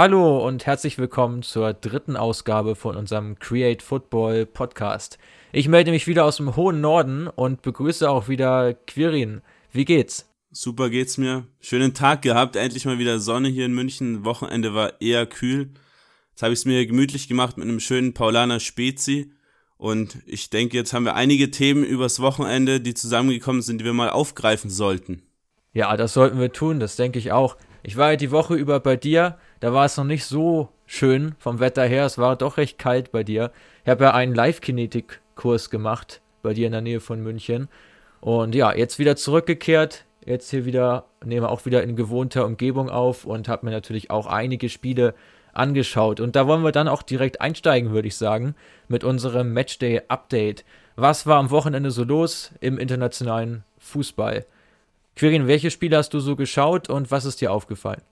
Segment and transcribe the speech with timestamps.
[0.00, 5.18] Hallo und herzlich willkommen zur dritten Ausgabe von unserem Create Football Podcast.
[5.50, 9.42] Ich melde mich wieder aus dem hohen Norden und begrüße auch wieder Quirin.
[9.72, 10.30] Wie geht's?
[10.52, 11.48] Super geht's mir.
[11.58, 14.24] Schönen Tag gehabt, endlich mal wieder Sonne hier in München.
[14.24, 15.70] Wochenende war eher kühl.
[16.30, 19.32] Jetzt habe ich es mir gemütlich gemacht mit einem schönen Paulaner Spezi.
[19.78, 23.94] Und ich denke, jetzt haben wir einige Themen übers Wochenende, die zusammengekommen sind, die wir
[23.94, 25.22] mal aufgreifen sollten.
[25.72, 27.56] Ja, das sollten wir tun, das denke ich auch.
[27.82, 31.34] Ich war ja die Woche über bei dir, da war es noch nicht so schön
[31.38, 33.52] vom Wetter her, es war doch recht kalt bei dir.
[33.84, 37.68] Ich habe ja einen Live-Kinetik-Kurs gemacht bei dir in der Nähe von München.
[38.20, 43.24] Und ja, jetzt wieder zurückgekehrt, jetzt hier wieder, nehme auch wieder in gewohnter Umgebung auf
[43.24, 45.14] und habe mir natürlich auch einige Spiele
[45.52, 46.20] angeschaut.
[46.20, 48.54] Und da wollen wir dann auch direkt einsteigen, würde ich sagen,
[48.88, 50.64] mit unserem Matchday-Update.
[50.96, 54.46] Was war am Wochenende so los im internationalen Fußball?
[55.18, 58.02] Quirin, welche Spiele hast du so geschaut und was ist dir aufgefallen?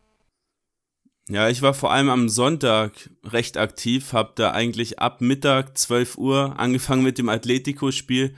[1.29, 6.19] Ja, ich war vor allem am Sonntag recht aktiv, habe da eigentlich ab Mittag 12
[6.19, 8.35] Uhr angefangen mit dem Atletico-Spiel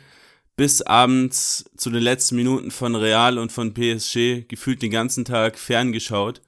[0.57, 5.59] bis abends zu den letzten Minuten von Real und von PSG gefühlt den ganzen Tag
[5.59, 6.43] ferngeschaut.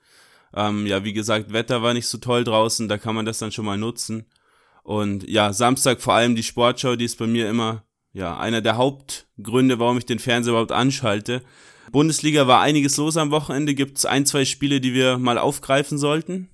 [0.55, 3.53] Ähm, ja, wie gesagt, Wetter war nicht so toll draußen, da kann man das dann
[3.53, 4.27] schon mal nutzen.
[4.83, 8.77] Und ja, Samstag vor allem die Sportschau, die ist bei mir immer ja einer der
[8.77, 11.43] Hauptgründe, warum ich den Fernseher überhaupt anschalte.
[11.93, 13.75] Bundesliga war einiges los am Wochenende.
[13.75, 16.49] Gibt es ein, zwei Spiele, die wir mal aufgreifen sollten?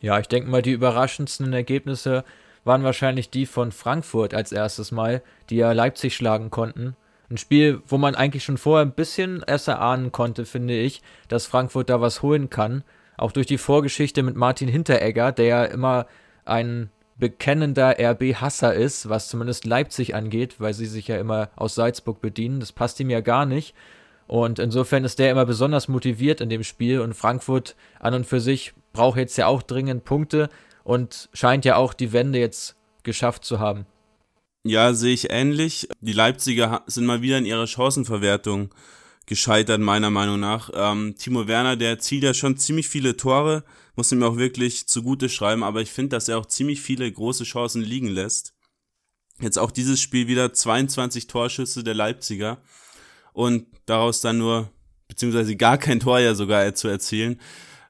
[0.00, 2.24] Ja, ich denke mal, die überraschendsten Ergebnisse
[2.64, 6.96] waren wahrscheinlich die von Frankfurt als erstes Mal, die ja Leipzig schlagen konnten.
[7.30, 11.46] Ein Spiel, wo man eigentlich schon vorher ein bisschen erst erahnen konnte, finde ich, dass
[11.46, 12.84] Frankfurt da was holen kann.
[13.16, 16.06] Auch durch die Vorgeschichte mit Martin Hinteregger, der ja immer
[16.44, 22.20] ein bekennender RB-Hasser ist, was zumindest Leipzig angeht, weil sie sich ja immer aus Salzburg
[22.20, 22.60] bedienen.
[22.60, 23.74] Das passt ihm ja gar nicht.
[24.28, 28.40] Und insofern ist der immer besonders motiviert in dem Spiel und Frankfurt an und für
[28.40, 30.50] sich braucht jetzt ja auch dringend Punkte
[30.84, 33.86] und scheint ja auch die Wende jetzt geschafft zu haben.
[34.64, 35.88] Ja, sehe ich ähnlich.
[36.00, 38.68] Die Leipziger sind mal wieder in ihrer Chancenverwertung
[39.24, 40.70] gescheitert, meiner Meinung nach.
[40.74, 43.64] Ähm, Timo Werner, der erzielt ja schon ziemlich viele Tore,
[43.96, 47.44] muss ihm auch wirklich zugute schreiben, aber ich finde, dass er auch ziemlich viele große
[47.44, 48.54] Chancen liegen lässt.
[49.40, 52.60] Jetzt auch dieses Spiel wieder 22 Torschüsse der Leipziger
[53.38, 54.68] und daraus dann nur,
[55.06, 57.40] beziehungsweise gar kein Tor ja sogar zu erzielen.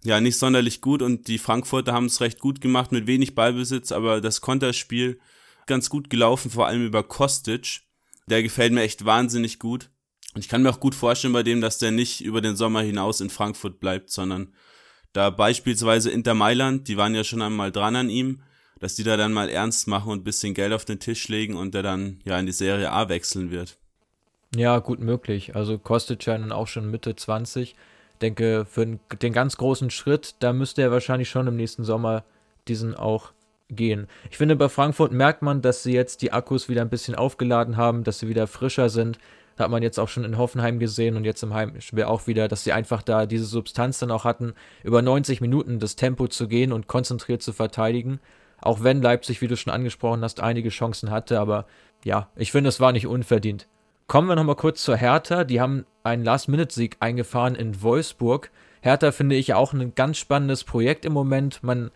[0.05, 3.91] Ja, nicht sonderlich gut und die Frankfurter haben es recht gut gemacht mit wenig Ballbesitz,
[3.91, 5.19] aber das Konterspiel
[5.67, 7.81] ganz gut gelaufen, vor allem über Kostic.
[8.27, 9.89] Der gefällt mir echt wahnsinnig gut.
[10.35, 12.83] Und ich kann mir auch gut vorstellen bei dem, dass der nicht über den Sommer
[12.83, 14.53] hinaus in Frankfurt bleibt, sondern
[15.15, 18.43] da beispielsweise Inter Mailand, die waren ja schon einmal dran an ihm,
[18.81, 21.73] dass die da dann mal ernst machen und bisschen Geld auf den Tisch legen und
[21.73, 23.79] der dann ja in die Serie A wechseln wird.
[24.57, 25.55] Ja, gut möglich.
[25.55, 27.75] Also kostet ja nun auch schon Mitte 20.
[28.23, 32.25] Denke, für den ganz großen Schritt, da müsste er wahrscheinlich schon im nächsten Sommer
[32.67, 33.33] diesen auch
[33.69, 34.09] gehen.
[34.31, 37.77] Ich finde, bei Frankfurt merkt man, dass sie jetzt die Akkus wieder ein bisschen aufgeladen
[37.77, 39.19] haben, dass sie wieder frischer sind.
[39.57, 42.49] Da hat man jetzt auch schon in Hoffenheim gesehen und jetzt im Heimspiel auch wieder,
[42.49, 46.49] dass sie einfach da diese Substanz dann auch hatten, über 90 Minuten das Tempo zu
[46.49, 48.21] gehen und konzentriert zu verteidigen.
[48.61, 51.67] Auch wenn Leipzig, wie du schon angesprochen hast, einige Chancen hatte, aber
[52.05, 53.69] ja, ich finde, es war nicht unverdient.
[54.09, 55.45] Kommen wir nochmal kurz zur Hertha.
[55.45, 58.51] Die haben einen Last-Minute-Sieg eingefahren in Wolfsburg.
[58.81, 61.63] Hertha finde ich auch ein ganz spannendes Projekt im Moment.
[61.63, 61.91] Man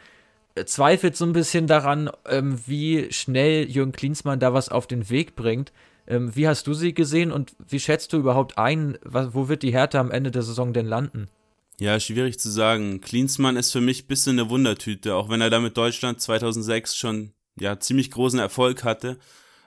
[0.67, 5.37] zweifelt so ein bisschen daran, ähm, wie schnell Jürgen Klinsmann da was auf den Weg
[5.37, 5.73] bringt.
[6.07, 9.73] Ähm, wie hast du sie gesehen und wie schätzt du überhaupt ein, wo wird die
[9.73, 11.29] Hertha am Ende der Saison denn landen?
[11.81, 13.01] Ja, schwierig zu sagen.
[13.01, 16.95] Klinsmann ist für mich ein bisschen eine Wundertüte, auch wenn er da mit Deutschland 2006
[16.95, 19.17] schon ja, ziemlich großen Erfolg hatte.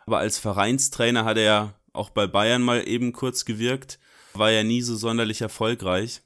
[0.06, 4.00] Aber als Vereinstrainer hat er ja auch bei Bayern mal eben kurz gewirkt,
[4.34, 6.22] war ja nie so sonderlich erfolgreich.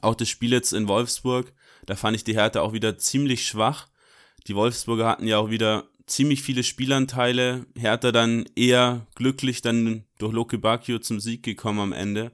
[0.00, 1.52] Auch das Spiel jetzt in Wolfsburg,
[1.86, 3.88] da fand ich die Härte auch wieder ziemlich schwach.
[4.46, 7.66] Die Wolfsburger hatten ja auch wieder ziemlich viele Spielanteile.
[7.76, 12.32] Hertha dann eher glücklich dann durch Loke Bacchio zum Sieg gekommen am Ende.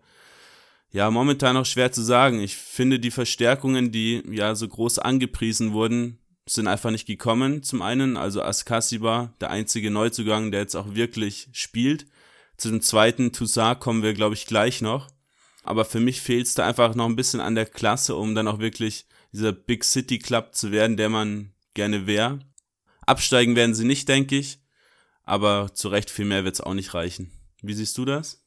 [0.93, 2.41] Ja, momentan auch schwer zu sagen.
[2.41, 7.63] Ich finde die Verstärkungen, die ja so groß angepriesen wurden, sind einfach nicht gekommen.
[7.63, 12.07] Zum einen, also Askasiba, der einzige Neuzugang, der jetzt auch wirklich spielt.
[12.61, 15.09] Zu dem zweiten Toussaint kommen wir, glaube ich, gleich noch.
[15.62, 18.47] Aber für mich fehlt es da einfach noch ein bisschen an der Klasse, um dann
[18.47, 22.41] auch wirklich dieser Big City Club zu werden, der man gerne wäre.
[23.07, 24.61] Absteigen werden sie nicht, denke ich.
[25.25, 27.31] Aber zu Recht viel mehr wird es auch nicht reichen.
[27.62, 28.45] Wie siehst du das?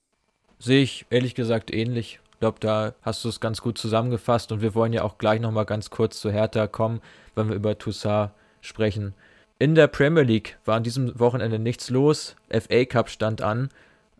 [0.59, 2.19] Sehe ich ehrlich gesagt ähnlich.
[2.33, 5.41] Ich glaube, da hast du es ganz gut zusammengefasst und wir wollen ja auch gleich
[5.41, 7.01] nochmal ganz kurz zu Hertha kommen,
[7.33, 8.29] wenn wir über Toussaint
[8.61, 9.15] sprechen.
[9.57, 12.35] In der Premier League war an diesem Wochenende nichts los.
[12.51, 13.69] FA Cup stand an.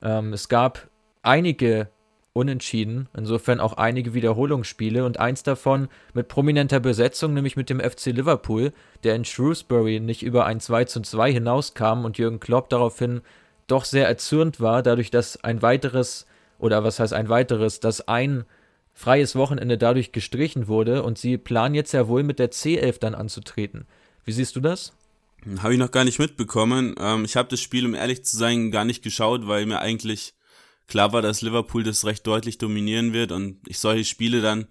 [0.04, 0.90] Ähm, es gab
[1.24, 1.88] einige
[2.34, 3.08] unentschieden.
[3.16, 8.74] Insofern auch einige Wiederholungsspiele und eins davon mit prominenter Besetzung, nämlich mit dem FC Liverpool,
[9.04, 13.22] der in Shrewsbury nicht über ein 2 zu 2 hinauskam und Jürgen Klopp daraufhin
[13.68, 16.26] doch sehr erzürnt war, dadurch, dass ein weiteres,
[16.60, 18.46] oder was heißt ein weiteres, dass ein
[18.94, 23.16] freies Wochenende dadurch gestrichen wurde und sie planen jetzt ja wohl mit der C11 dann
[23.16, 23.86] anzutreten.
[24.26, 24.94] Wie siehst du das?
[25.60, 26.95] Habe ich noch gar nicht mitbekommen.
[26.98, 30.36] Ähm, ich habe das Spiel, um ehrlich zu sein, gar nicht geschaut, weil mir eigentlich
[30.88, 34.68] klar war, dass Liverpool das recht deutlich dominieren wird und ich solche Spiele dann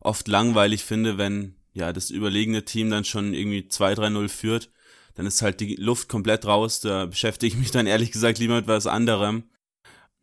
[0.00, 4.70] oft langweilig finde, wenn ja das überlegene Team dann schon irgendwie 2-3-0 führt,
[5.14, 8.56] dann ist halt die Luft komplett raus, da beschäftige ich mich dann ehrlich gesagt lieber
[8.56, 9.44] mit was anderem.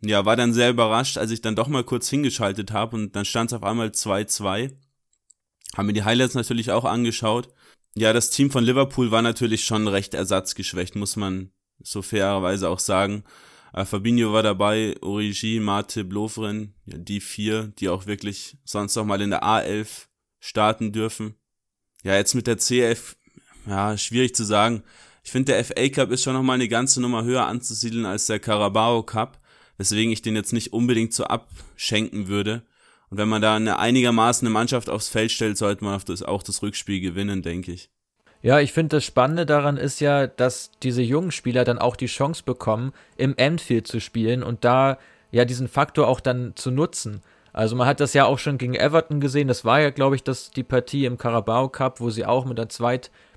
[0.02, 3.26] Ja, war dann sehr überrascht, als ich dann doch mal kurz hingeschaltet habe und dann
[3.26, 4.72] stand es auf einmal 2-2.
[5.76, 7.50] Haben mir die Highlights natürlich auch angeschaut.
[7.96, 12.80] Ja, das Team von Liverpool war natürlich schon recht ersatzgeschwächt, muss man so fairerweise auch
[12.80, 13.24] sagen.
[13.74, 19.06] Äh, Fabinho war dabei, Origi, Mate, Blofren, ja, die vier, die auch wirklich sonst noch
[19.06, 20.08] mal in der A11
[20.40, 21.36] starten dürfen.
[22.04, 23.16] Ja, jetzt mit der C11,
[23.68, 24.84] ja, schwierig zu sagen.
[25.24, 28.26] Ich finde, der FA Cup ist schon noch mal eine ganze Nummer höher anzusiedeln als
[28.26, 29.40] der Carabao Cup,
[29.78, 32.64] weswegen ich den jetzt nicht unbedingt so abschenken würde.
[33.10, 36.44] Und wenn man da eine einigermaßen eine Mannschaft aufs Feld stellt, sollte man das, auch
[36.44, 37.90] das Rückspiel gewinnen, denke ich.
[38.42, 42.06] Ja, ich finde das Spannende daran ist ja, dass diese jungen Spieler dann auch die
[42.06, 44.98] Chance bekommen, im Anfield zu spielen und da
[45.32, 47.22] ja diesen Faktor auch dann zu nutzen.
[47.52, 49.48] Also man hat das ja auch schon gegen Everton gesehen.
[49.48, 52.58] Das war ja, glaube ich, das, die Partie im Carabao Cup, wo sie auch mit
[52.58, 52.70] der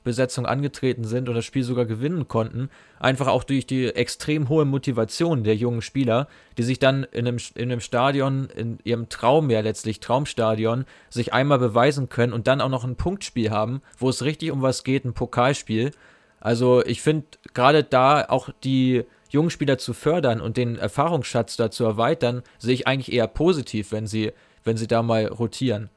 [0.02, 2.70] Zweitbesetzung angetreten sind und das Spiel sogar gewinnen konnten.
[2.98, 6.28] Einfach auch durch die extrem hohe Motivation der jungen Spieler,
[6.58, 11.32] die sich dann in einem, in einem Stadion, in ihrem Traum ja letztlich, Traumstadion, sich
[11.32, 14.84] einmal beweisen können und dann auch noch ein Punktspiel haben, wo es richtig um was
[14.84, 15.92] geht, ein Pokalspiel.
[16.40, 21.70] Also ich finde gerade da auch die jungen Spieler zu fördern und den Erfahrungsschatz da
[21.70, 24.32] zu erweitern, sehe ich eigentlich eher positiv, wenn sie,
[24.64, 25.88] wenn sie da mal rotieren.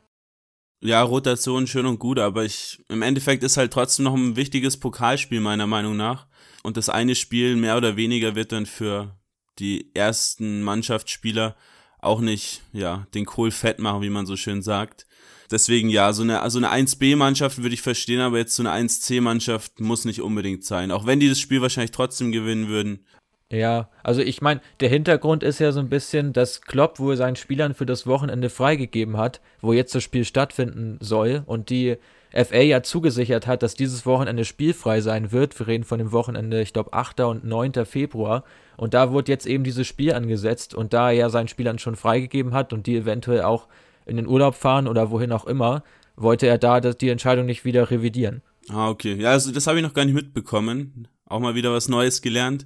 [0.82, 4.78] Ja, Rotation schön und gut, aber ich, im Endeffekt ist halt trotzdem noch ein wichtiges
[4.78, 6.28] Pokalspiel meiner Meinung nach.
[6.64, 9.16] Und das eine Spiel mehr oder weniger wird dann für
[9.60, 11.56] die ersten Mannschaftsspieler
[12.00, 15.08] auch nicht, ja, den Kohl fett machen, wie man so schön sagt.
[15.52, 19.80] Deswegen ja, so eine, also eine 1B-Mannschaft würde ich verstehen, aber jetzt so eine 1C-Mannschaft
[19.80, 20.92] muss nicht unbedingt sein.
[20.92, 23.06] Auch wenn die das Spiel wahrscheinlich trotzdem gewinnen würden.
[23.56, 27.36] Ja, also ich meine, der Hintergrund ist ja so ein bisschen, dass Klopp wohl seinen
[27.36, 31.98] Spielern für das Wochenende freigegeben hat, wo jetzt das Spiel stattfinden soll und die
[32.34, 35.58] FA ja zugesichert hat, dass dieses Wochenende spielfrei sein wird.
[35.58, 37.22] Wir reden von dem Wochenende, ich glaube, 8.
[37.22, 37.86] und 9.
[37.86, 38.44] Februar.
[38.76, 41.96] Und da wurde jetzt eben dieses Spiel angesetzt und da er ja seinen Spielern schon
[41.96, 43.70] freigegeben hat und die eventuell auch
[44.06, 45.84] in den Urlaub fahren oder wohin auch immer,
[46.18, 48.42] wollte er da die Entscheidung nicht wieder revidieren.
[48.70, 49.16] Ah, okay.
[49.16, 51.08] Ja, also das habe ich noch gar nicht mitbekommen.
[51.28, 52.66] Auch mal wieder was Neues gelernt.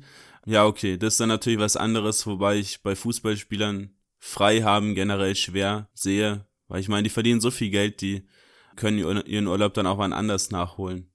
[0.49, 5.35] Ja, okay, das ist dann natürlich was anderes, wobei ich bei Fußballspielern frei haben generell
[5.35, 8.27] schwer sehe, weil ich meine, die verdienen so viel Geld, die
[8.75, 11.11] können ihren Urlaub dann auch wann anders nachholen.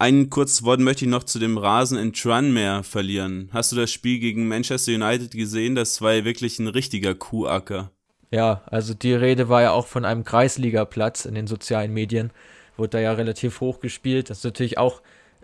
[0.00, 3.50] Ein kurzes Wort möchte ich noch zu dem Rasen in Tranmere verlieren.
[3.52, 5.76] Hast du das Spiel gegen Manchester United gesehen?
[5.76, 7.92] Das war ja wirklich ein richtiger Kuhacker.
[8.32, 12.32] Ja, also die Rede war ja auch von einem Kreisligaplatz in den sozialen Medien.
[12.76, 14.28] Wurde da ja relativ hoch gespielt.
[14.28, 15.02] Das ist natürlich auch,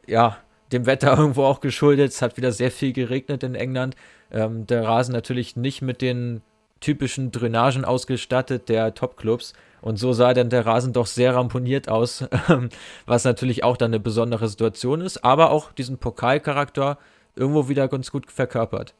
[0.08, 0.38] ja,
[0.72, 2.12] dem Wetter irgendwo auch geschuldet.
[2.12, 3.96] Es hat wieder sehr viel geregnet in England.
[4.30, 6.42] Ähm, der Rasen natürlich nicht mit den
[6.80, 9.54] typischen Drainagen ausgestattet der Topclubs.
[9.80, 12.24] Und so sah dann der Rasen doch sehr ramponiert aus,
[13.06, 16.98] was natürlich auch dann eine besondere Situation ist, aber auch diesen Pokalcharakter
[17.36, 18.94] irgendwo wieder ganz gut verkörpert.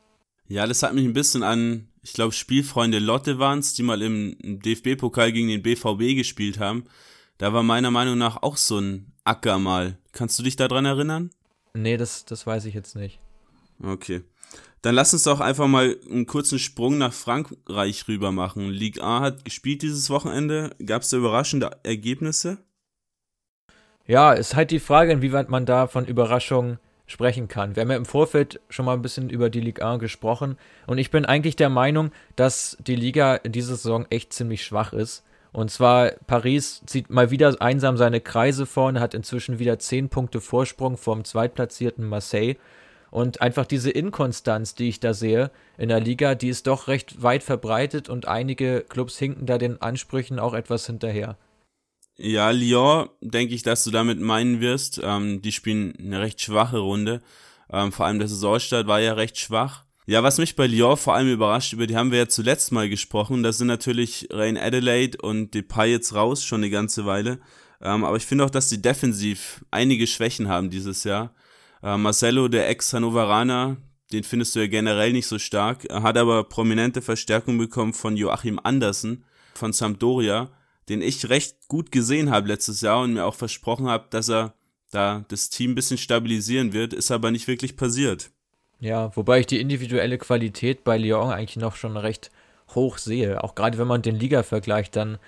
[0.48, 4.00] Ja, das hat mich ein bisschen an, ich glaube, Spielfreunde Lotte waren es, die mal
[4.00, 6.84] im DFB-Pokal gegen den BVB gespielt haben.
[7.38, 9.98] Da war meiner Meinung nach auch so ein Acker mal.
[10.12, 11.30] Kannst du dich daran erinnern?
[11.76, 13.20] Nee, das, das weiß ich jetzt nicht.
[13.82, 14.22] Okay.
[14.82, 18.70] Dann lass uns doch einfach mal einen kurzen Sprung nach Frankreich rüber machen.
[18.70, 20.70] Ligue A hat gespielt dieses Wochenende.
[20.84, 22.58] Gab es da überraschende Ergebnisse?
[24.06, 27.76] Ja, ist halt die Frage, inwieweit man da von Überraschungen sprechen kann.
[27.76, 30.98] Wir haben ja im Vorfeld schon mal ein bisschen über die Ligue A gesprochen und
[30.98, 35.24] ich bin eigentlich der Meinung, dass die Liga in dieser Saison echt ziemlich schwach ist.
[35.56, 40.42] Und zwar Paris zieht mal wieder einsam seine Kreise vorne, hat inzwischen wieder 10 Punkte
[40.42, 42.56] Vorsprung vom zweitplatzierten Marseille.
[43.10, 47.22] Und einfach diese Inkonstanz, die ich da sehe in der Liga, die ist doch recht
[47.22, 51.38] weit verbreitet und einige Clubs hinken da den Ansprüchen auch etwas hinterher.
[52.18, 55.00] Ja, Lyon, denke ich, dass du damit meinen wirst.
[55.02, 57.22] Ähm, die spielen eine recht schwache Runde.
[57.72, 59.85] Ähm, vor allem der Saisonstart war ja recht schwach.
[60.08, 62.88] Ja, was mich bei Lyon vor allem überrascht, über die haben wir ja zuletzt mal
[62.88, 67.40] gesprochen, das sind natürlich Rain Adelaide und Depay jetzt raus, schon eine ganze Weile.
[67.80, 71.34] Ähm, aber ich finde auch, dass sie defensiv einige Schwächen haben dieses Jahr.
[71.82, 73.78] Äh, Marcelo, der Ex-Hannoveraner,
[74.12, 75.86] den findest du ja generell nicht so stark.
[75.86, 80.52] Er hat aber prominente Verstärkung bekommen von Joachim Andersen von Sampdoria,
[80.88, 84.54] den ich recht gut gesehen habe letztes Jahr und mir auch versprochen habe, dass er
[84.92, 88.30] da das Team ein bisschen stabilisieren wird, ist aber nicht wirklich passiert.
[88.80, 92.30] Ja, wobei ich die individuelle Qualität bei Lyon eigentlich noch schon recht
[92.74, 93.42] hoch sehe.
[93.42, 95.18] Auch gerade wenn man den Liga-Vergleich dann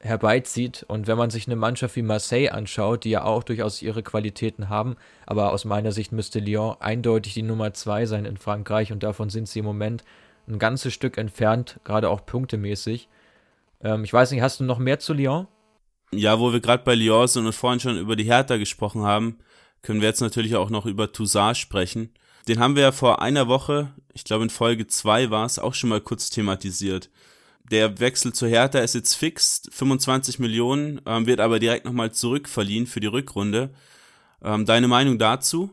[0.00, 4.02] herbeizieht und wenn man sich eine Mannschaft wie Marseille anschaut, die ja auch durchaus ihre
[4.02, 4.96] Qualitäten haben,
[5.26, 9.30] aber aus meiner Sicht müsste Lyon eindeutig die Nummer zwei sein in Frankreich und davon
[9.30, 10.02] sind sie im Moment
[10.48, 13.08] ein ganzes Stück entfernt, gerade auch punktemäßig.
[13.80, 15.46] Ähm, ich weiß nicht, hast du noch mehr zu Lyon?
[16.10, 19.38] Ja, wo wir gerade bei Lyon sind und vorhin schon über die Hertha gesprochen haben,
[19.82, 22.10] können wir jetzt natürlich auch noch über Toussaint sprechen.
[22.48, 25.74] Den haben wir ja vor einer Woche, ich glaube in Folge 2 war es, auch
[25.74, 27.10] schon mal kurz thematisiert.
[27.70, 32.86] Der Wechsel zu Hertha ist jetzt fix, 25 Millionen, ähm, wird aber direkt nochmal zurückverliehen
[32.86, 33.70] für die Rückrunde.
[34.42, 35.70] Ähm, deine Meinung dazu?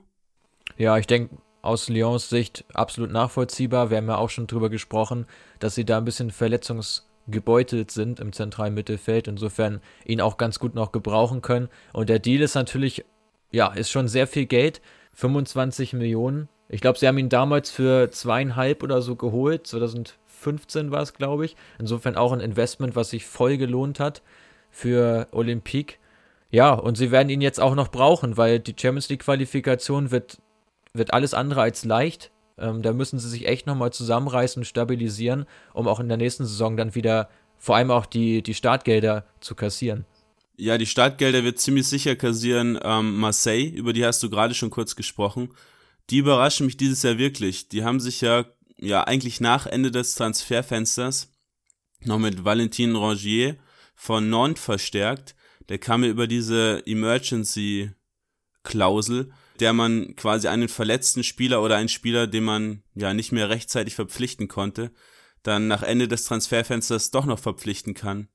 [0.77, 3.89] Ja, ich denke, aus Lyons Sicht absolut nachvollziehbar.
[3.89, 5.25] Wir haben ja auch schon drüber gesprochen,
[5.59, 9.27] dass sie da ein bisschen verletzungsgebeutelt sind im zentralen Mittelfeld.
[9.27, 11.69] Insofern ihn auch ganz gut noch gebrauchen können.
[11.91, 13.03] Und der Deal ist natürlich,
[13.51, 14.81] ja, ist schon sehr viel Geld.
[15.13, 19.65] 25 Millionen ich glaube, sie haben ihn damals für zweieinhalb oder so geholt.
[19.65, 21.55] 2015 war es, glaube ich.
[21.79, 24.21] Insofern auch ein Investment, was sich voll gelohnt hat
[24.69, 25.95] für Olympique.
[26.51, 30.37] Ja, und sie werden ihn jetzt auch noch brauchen, weil die Champions League-Qualifikation wird,
[30.93, 32.31] wird alles andere als leicht.
[32.59, 36.45] Ähm, da müssen sie sich echt nochmal zusammenreißen und stabilisieren, um auch in der nächsten
[36.45, 40.05] Saison dann wieder vor allem auch die, die Startgelder zu kassieren.
[40.55, 44.69] Ja, die Startgelder wird ziemlich sicher kassieren ähm, Marseille, über die hast du gerade schon
[44.69, 45.49] kurz gesprochen
[46.09, 47.69] die überraschen mich dieses Jahr wirklich.
[47.69, 48.45] Die haben sich ja,
[48.77, 51.31] ja eigentlich nach Ende des Transferfensters
[52.01, 53.57] noch mit Valentin Rangier
[53.95, 55.35] von Nantes verstärkt.
[55.67, 57.91] Der kam ja über diese Emergency
[58.63, 63.49] Klausel, der man quasi einen verletzten Spieler oder einen Spieler, den man ja nicht mehr
[63.49, 64.91] rechtzeitig verpflichten konnte,
[65.43, 68.29] dann nach Ende des Transferfensters doch noch verpflichten kann,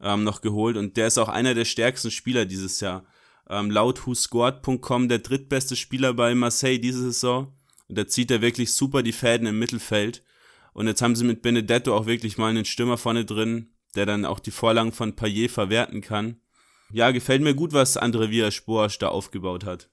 [0.00, 0.76] ähm, noch geholt.
[0.76, 3.04] Und der ist auch einer der stärksten Spieler dieses Jahr
[3.48, 7.52] ähm, laut WhoScored.com der drittbeste Spieler bei Marseille diese Saison.
[7.88, 10.22] Und da zieht er wirklich super die Fäden im Mittelfeld.
[10.72, 14.24] Und jetzt haben sie mit Benedetto auch wirklich mal einen Stürmer vorne drin, der dann
[14.24, 16.40] auch die Vorlagen von Payet verwerten kann.
[16.90, 19.88] Ja, gefällt mir gut, was André Villas-Boas da aufgebaut hat.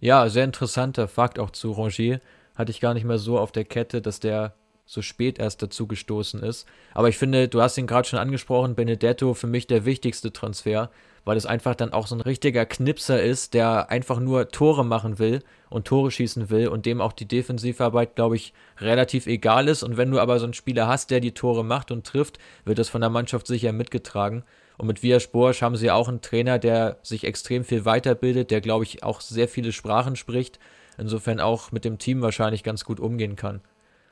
[0.00, 2.20] Ja, sehr interessanter Fakt auch zu Rongier.
[2.54, 5.86] Hatte ich gar nicht mehr so auf der Kette, dass der so spät erst dazu
[5.86, 6.66] gestoßen ist.
[6.94, 10.90] Aber ich finde, du hast ihn gerade schon angesprochen, Benedetto für mich der wichtigste Transfer,
[11.26, 15.18] weil es einfach dann auch so ein richtiger Knipser ist, der einfach nur Tore machen
[15.18, 19.82] will und Tore schießen will und dem auch die Defensivarbeit, glaube ich, relativ egal ist.
[19.82, 22.78] Und wenn du aber so einen Spieler hast, der die Tore macht und trifft, wird
[22.78, 24.44] das von der Mannschaft sicher mitgetragen.
[24.78, 28.60] Und mit Vias Borsch haben sie auch einen Trainer, der sich extrem viel weiterbildet, der,
[28.60, 30.60] glaube ich, auch sehr viele Sprachen spricht,
[30.96, 33.62] insofern auch mit dem Team wahrscheinlich ganz gut umgehen kann.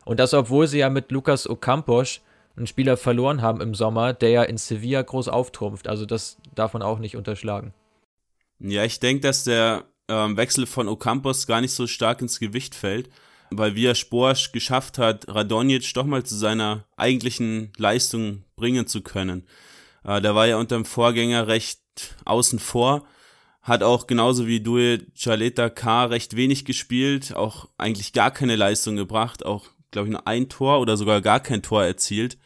[0.04, 2.22] Und das, obwohl sie ja mit Lukas Ocampos
[2.56, 5.88] einen Spieler verloren haben im Sommer, der ja in Sevilla groß auftrumpft.
[5.88, 7.74] Also das darf man auch nicht unterschlagen.
[8.60, 12.74] Ja, ich denke, dass der ähm, Wechsel von Ocampos gar nicht so stark ins Gewicht
[12.74, 13.10] fällt,
[13.50, 19.46] weil Via Sporsch geschafft hat, Radonjic doch mal zu seiner eigentlichen Leistung bringen zu können.
[20.04, 21.80] Äh, der war ja unter dem Vorgänger recht
[22.24, 23.04] außen vor,
[23.62, 28.96] hat auch genauso wie Due Chaleta K recht wenig gespielt, auch eigentlich gar keine Leistung
[28.96, 32.36] gebracht, auch glaube ich, nur ein Tor oder sogar gar kein Tor erzielt.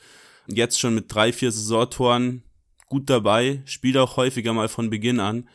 [0.47, 2.43] Jetzt schon mit drei, vier Saisontoren
[2.88, 5.49] gut dabei, spielt auch häufiger mal von Beginn an.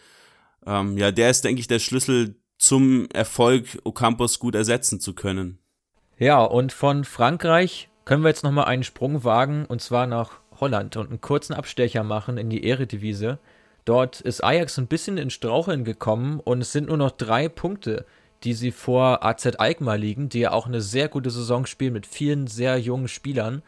[0.66, 5.60] Ähm, ja, der ist, denke ich, der Schlüssel zum Erfolg, Ocampos gut ersetzen zu können.
[6.18, 10.96] Ja, und von Frankreich können wir jetzt nochmal einen Sprung wagen und zwar nach Holland
[10.98, 13.40] und einen kurzen Abstecher machen in die Eredivise.
[13.86, 18.06] Dort ist Ajax ein bisschen in Straucheln gekommen und es sind nur noch drei Punkte
[18.44, 22.06] die sie vor AZ Alkmaar liegen, die ja auch eine sehr gute Saison spielen mit
[22.06, 23.62] vielen sehr jungen Spielern.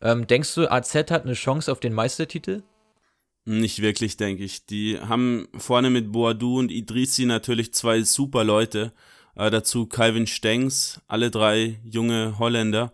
[0.00, 2.62] Ähm, denkst du, AZ hat eine Chance auf den Meistertitel?
[3.46, 4.64] Nicht wirklich, denke ich.
[4.66, 8.92] Die haben vorne mit Boadou und Idrissi natürlich zwei super Leute.
[9.36, 12.92] Äh, dazu Calvin Stengs, alle drei junge Holländer.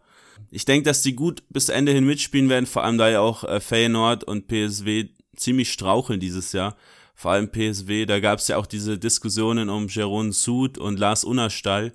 [0.51, 3.45] Ich denke, dass die gut bis Ende hin mitspielen werden, vor allem da ja auch
[3.45, 6.77] äh, Feyenoord und PSW ziemlich straucheln dieses Jahr
[7.21, 11.23] vor allem PSW, da gab es ja auch diese Diskussionen um Jeroen Sud und Lars
[11.23, 11.93] Unnerstall,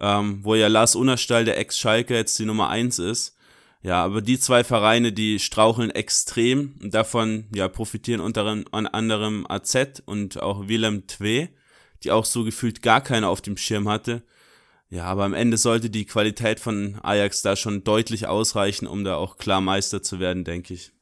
[0.00, 3.36] ähm, wo ja Lars Unnerstall, der Ex-Schalke, jetzt die Nummer eins ist.
[3.82, 6.76] Ja, aber die zwei Vereine, die straucheln extrem.
[6.82, 11.50] Und davon ja, profitieren unter anderem AZ und auch Willem Twee,
[12.02, 14.22] die auch so gefühlt gar keiner auf dem Schirm hatte.
[14.88, 19.16] Ja, aber am Ende sollte die Qualität von Ajax da schon deutlich ausreichen, um da
[19.16, 20.93] auch klar Meister zu werden, denke ich.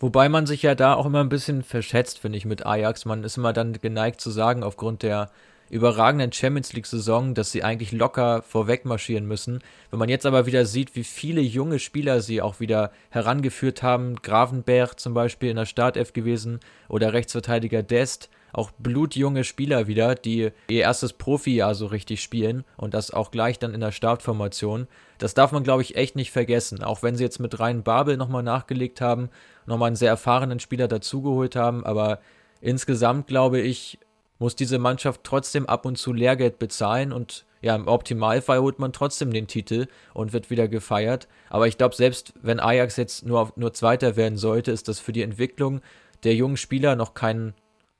[0.00, 3.04] Wobei man sich ja da auch immer ein bisschen verschätzt, finde ich, mit Ajax.
[3.04, 5.30] Man ist immer dann geneigt zu sagen, aufgrund der
[5.70, 9.60] überragenden Champions League-Saison, dass sie eigentlich locker vorweg marschieren müssen.
[9.90, 14.16] Wenn man jetzt aber wieder sieht, wie viele junge Spieler sie auch wieder herangeführt haben,
[14.22, 20.50] Gravenberg zum Beispiel in der Startelf gewesen oder Rechtsverteidiger Dest, auch blutjunge Spieler wieder, die
[20.68, 24.86] ihr erstes Profijahr so richtig spielen und das auch gleich dann in der Startformation.
[25.18, 26.82] Das darf man, glaube ich, echt nicht vergessen.
[26.82, 29.30] Auch wenn sie jetzt mit Rhein Babel nochmal nachgelegt haben,
[29.66, 32.20] nochmal einen sehr erfahrenen Spieler dazugeholt haben, aber
[32.60, 33.98] insgesamt, glaube ich,
[34.38, 38.92] muss diese Mannschaft trotzdem ab und zu Lehrgeld bezahlen und ja, im Optimalfall holt man
[38.92, 41.26] trotzdem den Titel und wird wieder gefeiert.
[41.50, 45.12] Aber ich glaube, selbst wenn Ajax jetzt nur, nur Zweiter werden sollte, ist das für
[45.12, 45.80] die Entwicklung
[46.22, 47.54] der jungen Spieler noch kein,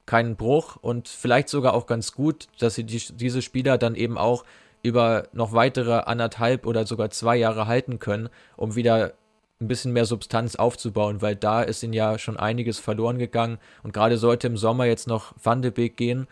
[0.06, 4.16] kein Bruch und vielleicht sogar auch ganz gut, dass sie die, diese Spieler dann eben
[4.16, 4.44] auch
[4.88, 9.14] über noch weitere anderthalb oder sogar zwei Jahre halten können, um wieder
[9.60, 13.92] ein bisschen mehr Substanz aufzubauen, weil da ist ihnen ja schon einiges verloren gegangen und
[13.92, 16.28] gerade sollte im Sommer jetzt noch Van de Beek gehen,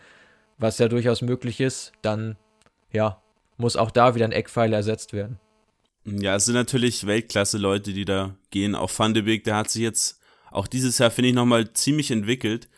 [0.57, 2.37] was ja durchaus möglich ist, dann
[2.91, 3.21] ja,
[3.57, 5.39] muss auch da wieder ein Eckpfeiler ersetzt werden.
[6.05, 8.75] Ja, es sind natürlich Weltklasse-Leute, die da gehen.
[8.75, 10.21] Auch Van de Beek, der hat sich jetzt
[10.51, 12.69] auch dieses Jahr, finde ich, nochmal ziemlich entwickelt.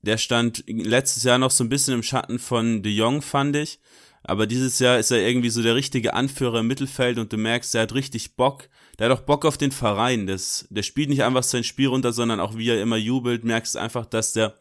[0.00, 3.78] Der stand letztes Jahr noch so ein bisschen im Schatten von De Jong, fand ich.
[4.24, 7.74] Aber dieses Jahr ist er irgendwie so der richtige Anführer im Mittelfeld und du merkst,
[7.74, 8.68] er hat richtig Bock.
[8.98, 10.26] Der hat auch Bock auf den Verein.
[10.26, 13.76] Das, der spielt nicht einfach sein Spiel runter, sondern auch wie er immer jubelt, merkst
[13.76, 14.54] einfach, dass der,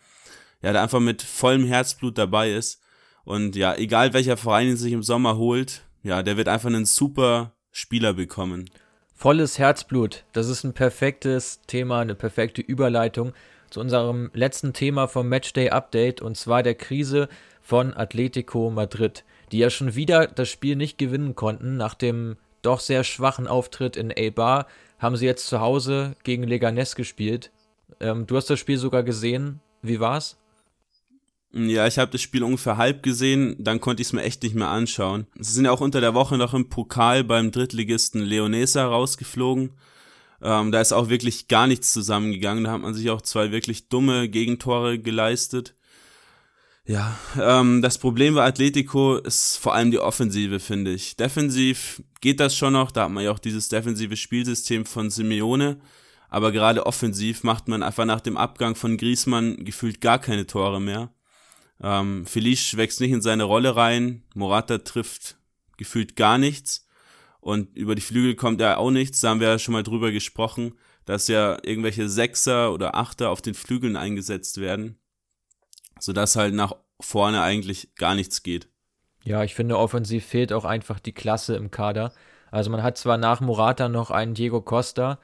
[0.62, 2.82] ja, der einfach mit vollem Herzblut dabei ist.
[3.24, 6.86] Und ja, egal welcher Verein ihn sich im Sommer holt, ja, der wird einfach einen
[6.86, 8.70] super Spieler bekommen.
[9.14, 13.34] Volles Herzblut, das ist ein perfektes Thema, eine perfekte Überleitung
[13.70, 17.28] zu unserem letzten Thema vom Matchday Update und zwar der Krise
[17.62, 21.78] von Atletico Madrid die ja schon wieder das Spiel nicht gewinnen konnten.
[21.78, 24.68] Nach dem doch sehr schwachen Auftritt in Eibar
[25.00, 27.52] haben sie jetzt zu Hause gegen Leganes gespielt.
[28.00, 29.60] Ähm, du hast das Spiel sogar gesehen.
[29.82, 30.38] Wie war's?
[31.54, 34.54] Ja, ich habe das Spiel ungefähr halb gesehen, dann konnte ich es mir echt nicht
[34.54, 35.28] mehr anschauen.
[35.40, 39.72] Sie sind ja auch unter der Woche noch im Pokal beim Drittligisten Leonesa rausgeflogen.
[40.42, 42.66] Ähm, da ist auch wirklich gar nichts zusammengegangen.
[42.66, 45.74] Da hat man sich auch zwei wirklich dumme Gegentore geleistet.
[46.88, 51.18] Ja, ähm, das Problem bei Atletico ist vor allem die Offensive, finde ich.
[51.18, 55.82] Defensiv geht das schon noch, da hat man ja auch dieses defensive Spielsystem von Simeone,
[56.30, 60.80] aber gerade offensiv macht man einfach nach dem Abgang von Griezmann gefühlt gar keine Tore
[60.80, 61.12] mehr.
[61.82, 65.38] Ähm, Felice wächst nicht in seine Rolle rein, Morata trifft
[65.76, 66.88] gefühlt gar nichts
[67.42, 70.14] und über die Flügel kommt er auch nichts, da haben wir ja schon mal drüber
[70.14, 70.74] gesprochen,
[71.04, 74.98] dass ja irgendwelche Sechser oder Achter auf den Flügeln eingesetzt werden
[76.00, 78.68] sodass halt nach vorne eigentlich gar nichts geht.
[79.24, 82.14] Ja, ich finde, offensiv fehlt auch einfach die Klasse im Kader.
[82.50, 85.20] Also man hat zwar nach Morata noch einen Diego Costa,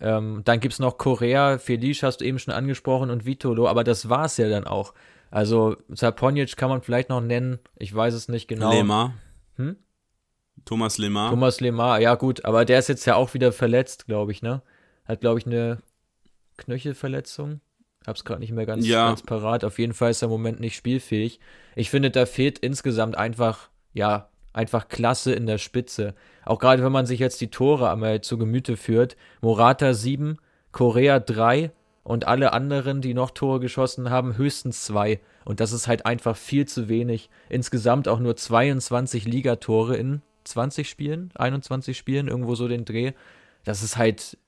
[0.00, 3.84] ähm, dann gibt es noch Correa, Felice hast du eben schon angesprochen und Vitolo, aber
[3.84, 4.94] das war es ja dann auch.
[5.30, 8.70] Also Zaponic kann man vielleicht noch nennen, ich weiß es nicht genau.
[8.70, 9.14] Lemar.
[9.56, 9.76] Hm?
[10.64, 11.30] Thomas Lemar.
[11.30, 14.62] Thomas Lemar, ja gut, aber der ist jetzt ja auch wieder verletzt, glaube ich, ne?
[15.04, 15.78] Hat, glaube ich, eine
[16.58, 17.60] Knöchelverletzung.
[18.08, 19.08] Hab's gerade nicht mehr ganz, ja.
[19.08, 19.64] ganz parat.
[19.64, 21.40] Auf jeden Fall ist er im Moment nicht spielfähig.
[21.76, 26.14] Ich finde, da fehlt insgesamt einfach, ja, einfach Klasse in der Spitze.
[26.46, 29.16] Auch gerade wenn man sich jetzt die Tore einmal zu Gemüte führt.
[29.42, 30.38] Morata 7,
[30.72, 31.70] Korea 3
[32.02, 35.20] und alle anderen, die noch Tore geschossen haben, höchstens 2.
[35.44, 37.28] Und das ist halt einfach viel zu wenig.
[37.50, 43.12] Insgesamt auch nur 22 Ligatore in 20 Spielen, 21 Spielen, irgendwo so den Dreh.
[43.64, 44.38] Das ist halt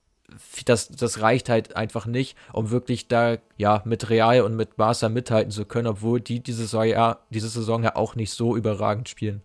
[0.65, 5.09] das, das reicht halt einfach nicht, um wirklich da ja mit Real und mit Barca
[5.09, 9.09] mithalten zu können, obwohl die diese Saison ja, diese Saison ja auch nicht so überragend
[9.09, 9.41] spielen.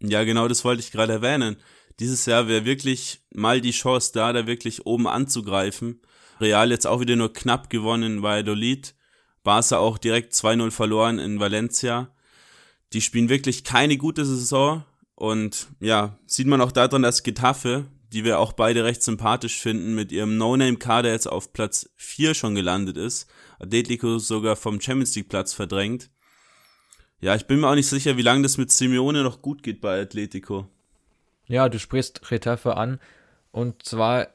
[0.00, 1.56] Ja, genau, das wollte ich gerade erwähnen.
[2.00, 6.00] Dieses Jahr wäre wirklich mal die Chance da, da wirklich oben anzugreifen.
[6.40, 8.94] Real jetzt auch wieder nur knapp gewonnen in Valladolid.
[9.44, 12.10] Barca auch direkt 2-0 verloren in Valencia.
[12.92, 14.84] Die spielen wirklich keine gute Saison.
[15.14, 19.94] Und ja, sieht man auch daran, dass Getafe, die wir auch beide recht sympathisch finden,
[19.96, 23.28] mit ihrem No-Name-Kader jetzt auf Platz 4 schon gelandet ist.
[23.58, 26.10] Atletico sogar vom Champions League-Platz verdrängt.
[27.20, 29.80] Ja, ich bin mir auch nicht sicher, wie lange das mit Simeone noch gut geht
[29.80, 30.68] bei Atletico.
[31.48, 33.00] Ja, du sprichst Retafe an.
[33.50, 34.28] Und zwar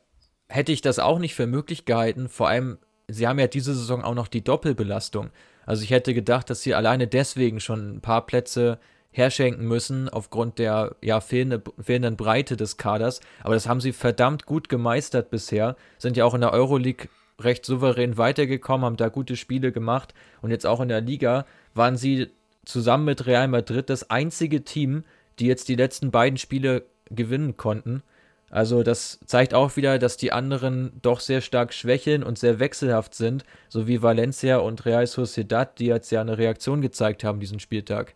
[0.50, 2.28] hätte ich das auch nicht für möglich gehalten.
[2.28, 5.30] Vor allem, sie haben ja diese Saison auch noch die Doppelbelastung.
[5.66, 8.80] Also ich hätte gedacht, dass sie alleine deswegen schon ein paar Plätze
[9.12, 13.22] herschenken müssen aufgrund der ja, fehlende, fehlenden Breite des Kaders.
[13.44, 15.76] Aber das haben sie verdammt gut gemeistert bisher.
[15.98, 20.14] Sind ja auch in der Euroleague recht souverän weitergekommen, haben da gute Spiele gemacht.
[20.42, 22.30] Und jetzt auch in der Liga waren sie
[22.66, 25.04] zusammen mit Real Madrid das einzige Team,
[25.40, 28.04] die jetzt die letzten beiden Spiele gewinnen konnten.
[28.52, 33.14] Also das zeigt auch wieder, dass die anderen doch sehr stark schwächeln und sehr wechselhaft
[33.14, 37.60] sind, so wie Valencia und Real Sociedad, die jetzt ja eine Reaktion gezeigt haben diesen
[37.60, 38.16] Spieltag.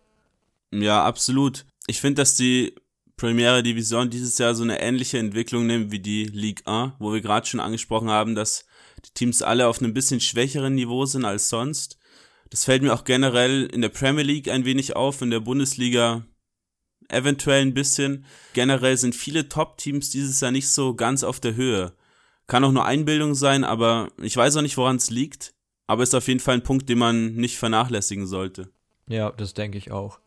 [0.81, 1.65] Ja, absolut.
[1.87, 2.73] Ich finde, dass die
[3.15, 7.21] Premiere Division dieses Jahr so eine ähnliche Entwicklung nimmt wie die Ligue 1, wo wir
[7.21, 8.65] gerade schon angesprochen haben, dass
[9.05, 11.97] die Teams alle auf einem bisschen schwächeren Niveau sind als sonst.
[12.49, 16.25] Das fällt mir auch generell in der Premier League ein wenig auf, in der Bundesliga
[17.09, 18.25] eventuell ein bisschen.
[18.53, 21.93] Generell sind viele Top-Teams dieses Jahr nicht so ganz auf der Höhe.
[22.47, 25.53] Kann auch nur Einbildung sein, aber ich weiß auch nicht, woran es liegt.
[25.87, 28.69] Aber ist auf jeden Fall ein Punkt, den man nicht vernachlässigen sollte.
[29.07, 30.19] Ja, das denke ich auch.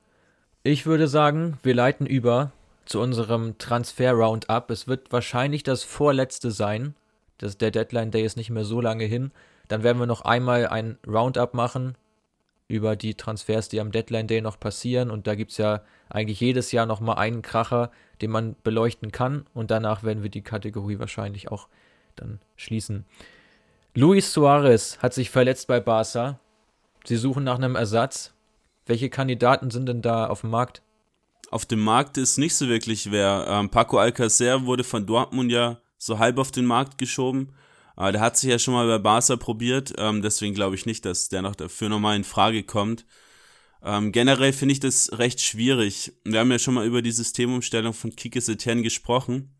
[0.68, 2.50] Ich würde sagen, wir leiten über
[2.86, 4.68] zu unserem Transfer-Roundup.
[4.72, 6.96] Es wird wahrscheinlich das vorletzte sein.
[7.38, 9.30] Das, der Deadline Day ist nicht mehr so lange hin.
[9.68, 11.94] Dann werden wir noch einmal ein Roundup machen
[12.66, 15.12] über die Transfers, die am Deadline Day noch passieren.
[15.12, 19.46] Und da gibt es ja eigentlich jedes Jahr nochmal einen Kracher, den man beleuchten kann.
[19.54, 21.68] Und danach werden wir die Kategorie wahrscheinlich auch
[22.16, 23.04] dann schließen.
[23.94, 26.40] Luis Suarez hat sich verletzt bei Barca.
[27.04, 28.32] Sie suchen nach einem Ersatz.
[28.86, 30.82] Welche Kandidaten sind denn da auf dem Markt?
[31.50, 33.46] Auf dem Markt ist nicht so wirklich wer.
[33.48, 37.52] Ähm, Paco Alcacer wurde von Dortmund ja so halb auf den Markt geschoben.
[37.96, 41.06] Aber der hat sich ja schon mal bei Barca probiert, ähm, deswegen glaube ich nicht,
[41.06, 43.06] dass der noch dafür nochmal in Frage kommt.
[43.82, 46.12] Ähm, generell finde ich das recht schwierig.
[46.24, 49.54] Wir haben ja schon mal über die Systemumstellung von Kike Setien gesprochen.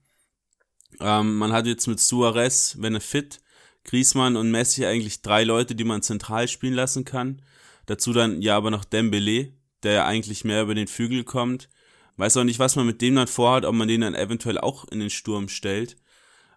[1.01, 3.41] Ähm, man hat jetzt mit Suarez, wenn er fit,
[3.85, 7.41] Griezmann und Messi eigentlich drei Leute, die man zentral spielen lassen kann.
[7.87, 11.68] Dazu dann ja aber noch Dembele, der ja eigentlich mehr über den Flügel kommt.
[12.16, 14.87] Weiß auch nicht, was man mit dem dann vorhat, ob man den dann eventuell auch
[14.90, 15.96] in den Sturm stellt.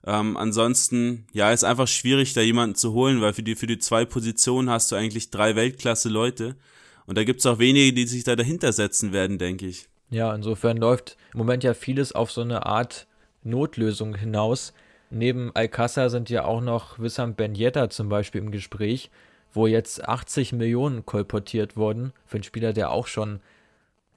[0.05, 3.79] Ähm, ansonsten, ja, ist einfach schwierig, da jemanden zu holen, weil für die, für die
[3.79, 6.55] zwei Positionen hast du eigentlich drei Weltklasse-Leute.
[7.05, 9.89] Und da gibt's auch wenige, die sich da dahinter setzen werden, denke ich.
[10.09, 13.07] Ja, insofern läuft im Moment ja vieles auf so eine Art
[13.43, 14.73] Notlösung hinaus.
[15.09, 19.09] Neben Alcázar sind ja auch noch Wissam Ben Yedda zum Beispiel im Gespräch,
[19.53, 23.39] wo jetzt 80 Millionen kolportiert wurden für einen Spieler, der auch schon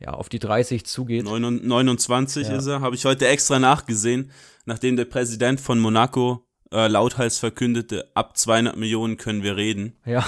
[0.01, 1.25] ja, auf die 30 zugeht.
[1.25, 2.57] 29 ja.
[2.57, 4.31] ist er, habe ich heute extra nachgesehen,
[4.65, 9.97] nachdem der Präsident von Monaco äh, lauthals verkündete, ab 200 Millionen können wir reden.
[10.05, 10.25] Ja.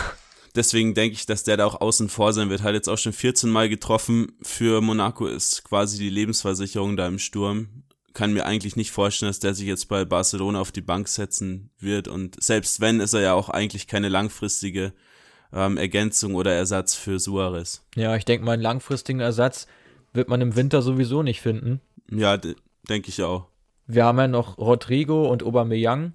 [0.55, 2.63] Deswegen denke ich, dass der da auch außen vor sein wird.
[2.63, 4.33] Hat jetzt auch schon 14 Mal getroffen.
[4.43, 7.83] Für Monaco ist quasi die Lebensversicherung da im Sturm.
[8.15, 11.71] Kann mir eigentlich nicht vorstellen, dass der sich jetzt bei Barcelona auf die Bank setzen
[11.79, 12.09] wird.
[12.09, 14.93] Und selbst wenn, ist er ja auch eigentlich keine langfristige
[15.53, 17.85] ähm, Ergänzung oder Ersatz für Suarez.
[17.95, 19.67] Ja, ich denke mal, einen langfristigen Ersatz
[20.13, 21.81] wird man im Winter sowieso nicht finden.
[22.11, 22.39] Ja,
[22.89, 23.49] denke ich auch.
[23.87, 26.15] Wir haben ja noch Rodrigo und Aubameyang,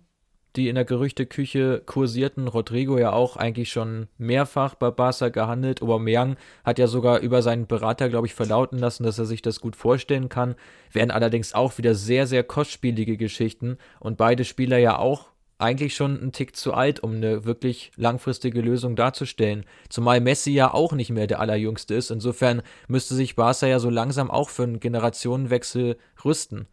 [0.55, 2.47] die in der Gerüchteküche kursierten.
[2.47, 5.81] Rodrigo ja auch eigentlich schon mehrfach bei Barca gehandelt.
[5.81, 9.59] Aubameyang hat ja sogar über seinen Berater, glaube ich, verlauten lassen, dass er sich das
[9.61, 10.55] gut vorstellen kann.
[10.91, 16.19] Werden allerdings auch wieder sehr, sehr kostspielige Geschichten und beide Spieler ja auch eigentlich schon
[16.23, 19.65] ein Tick zu alt, um eine wirklich langfristige Lösung darzustellen.
[19.89, 22.11] Zumal Messi ja auch nicht mehr der Allerjüngste ist.
[22.11, 26.67] Insofern müsste sich Barca ja so langsam auch für einen Generationenwechsel rüsten.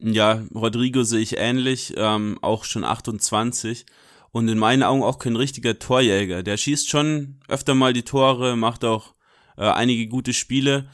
[0.00, 3.84] Ja, Rodrigo sehe ich ähnlich, ähm, auch schon 28
[4.30, 6.42] und in meinen Augen auch kein richtiger Torjäger.
[6.42, 9.14] Der schießt schon öfter mal die Tore, macht auch
[9.56, 10.88] äh, einige gute Spiele,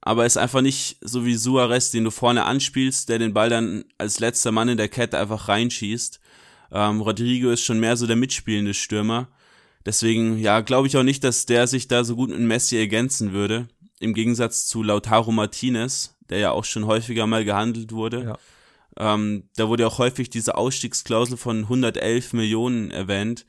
[0.00, 3.84] aber ist einfach nicht so wie Suarez, den du vorne anspielst, der den Ball dann
[3.96, 6.18] als letzter Mann in der Kette einfach reinschießt.
[6.72, 9.28] Ähm, Rodrigo ist schon mehr so der mitspielende Stürmer.
[9.86, 13.32] Deswegen, ja, glaube ich auch nicht, dass der sich da so gut mit Messi ergänzen
[13.32, 13.68] würde.
[14.00, 18.24] Im Gegensatz zu Lautaro Martinez, der ja auch schon häufiger mal gehandelt wurde.
[18.24, 18.38] Ja.
[19.14, 23.46] Ähm, da wurde auch häufig diese Ausstiegsklausel von 111 Millionen erwähnt,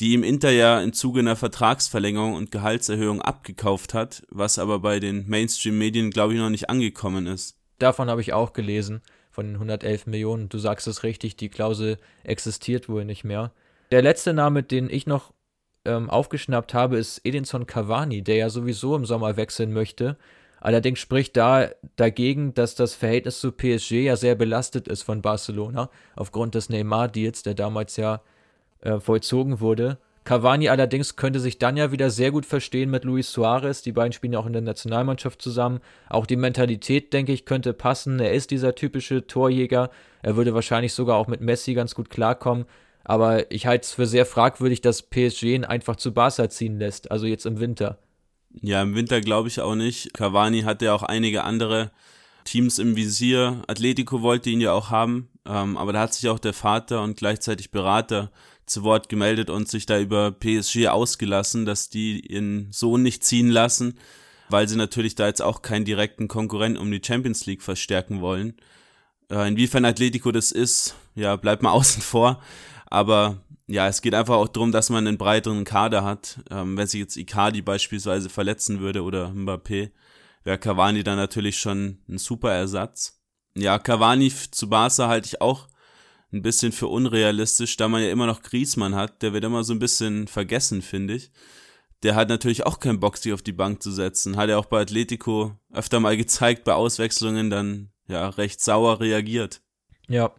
[0.00, 5.00] die ihm Inter ja im Zuge einer Vertragsverlängerung und Gehaltserhöhung abgekauft hat, was aber bei
[5.00, 7.56] den Mainstream-Medien, glaube ich, noch nicht angekommen ist.
[7.78, 10.48] Davon habe ich auch gelesen von den 111 Millionen.
[10.48, 13.52] Du sagst es richtig, die Klausel existiert wohl nicht mehr.
[13.90, 15.32] Der letzte Name, den ich noch
[15.84, 20.16] ähm, aufgeschnappt habe, ist Edinson Cavani, der ja sowieso im Sommer wechseln möchte.
[20.60, 25.90] Allerdings spricht da dagegen, dass das Verhältnis zu PSG ja sehr belastet ist von Barcelona,
[26.16, 28.22] aufgrund des Neymar-Deals, der damals ja
[28.80, 29.98] äh, vollzogen wurde.
[30.28, 33.80] Cavani allerdings könnte sich dann ja wieder sehr gut verstehen mit Luis Suarez.
[33.80, 35.80] Die beiden spielen ja auch in der Nationalmannschaft zusammen.
[36.10, 38.20] Auch die Mentalität, denke ich, könnte passen.
[38.20, 39.88] Er ist dieser typische Torjäger.
[40.20, 42.66] Er würde wahrscheinlich sogar auch mit Messi ganz gut klarkommen.
[43.04, 47.10] Aber ich halte es für sehr fragwürdig, dass PSG ihn einfach zu Barca ziehen lässt,
[47.10, 47.96] also jetzt im Winter.
[48.60, 50.12] Ja, im Winter glaube ich auch nicht.
[50.14, 51.90] Cavani hatte ja auch einige andere
[52.44, 53.62] Teams im Visier.
[53.66, 57.16] Atletico wollte ihn ja auch haben, ähm, aber da hat sich auch der Vater und
[57.16, 58.30] gleichzeitig Berater
[58.66, 63.50] zu Wort gemeldet und sich da über PSG ausgelassen, dass die ihren Sohn nicht ziehen
[63.50, 63.98] lassen,
[64.48, 68.54] weil sie natürlich da jetzt auch keinen direkten Konkurrent um die Champions League verstärken wollen.
[69.30, 72.42] Äh, inwiefern Atletico das ist, ja, bleibt mal außen vor.
[72.86, 76.40] Aber ja, es geht einfach auch darum, dass man einen breiteren Kader hat.
[76.50, 79.90] Ähm, wenn sich jetzt Icardi beispielsweise verletzen würde oder Mbappé,
[80.42, 83.20] wäre Cavani dann natürlich schon ein super Ersatz.
[83.54, 85.68] Ja, Cavani zu Barca halte ich auch
[86.32, 89.22] ein bisschen für unrealistisch, da man ja immer noch Griezmann hat.
[89.22, 91.30] Der wird immer so ein bisschen vergessen, finde ich.
[92.02, 94.36] Der hat natürlich auch keinen Bock, sich auf die Bank zu setzen.
[94.36, 99.60] Hat er auch bei Atletico öfter mal gezeigt, bei Auswechslungen dann ja recht sauer reagiert.
[100.08, 100.32] Ja,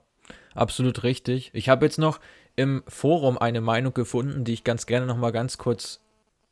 [0.56, 1.52] absolut richtig.
[1.54, 2.20] Ich habe jetzt noch
[2.60, 6.02] im Forum eine Meinung gefunden, die ich ganz gerne noch mal ganz kurz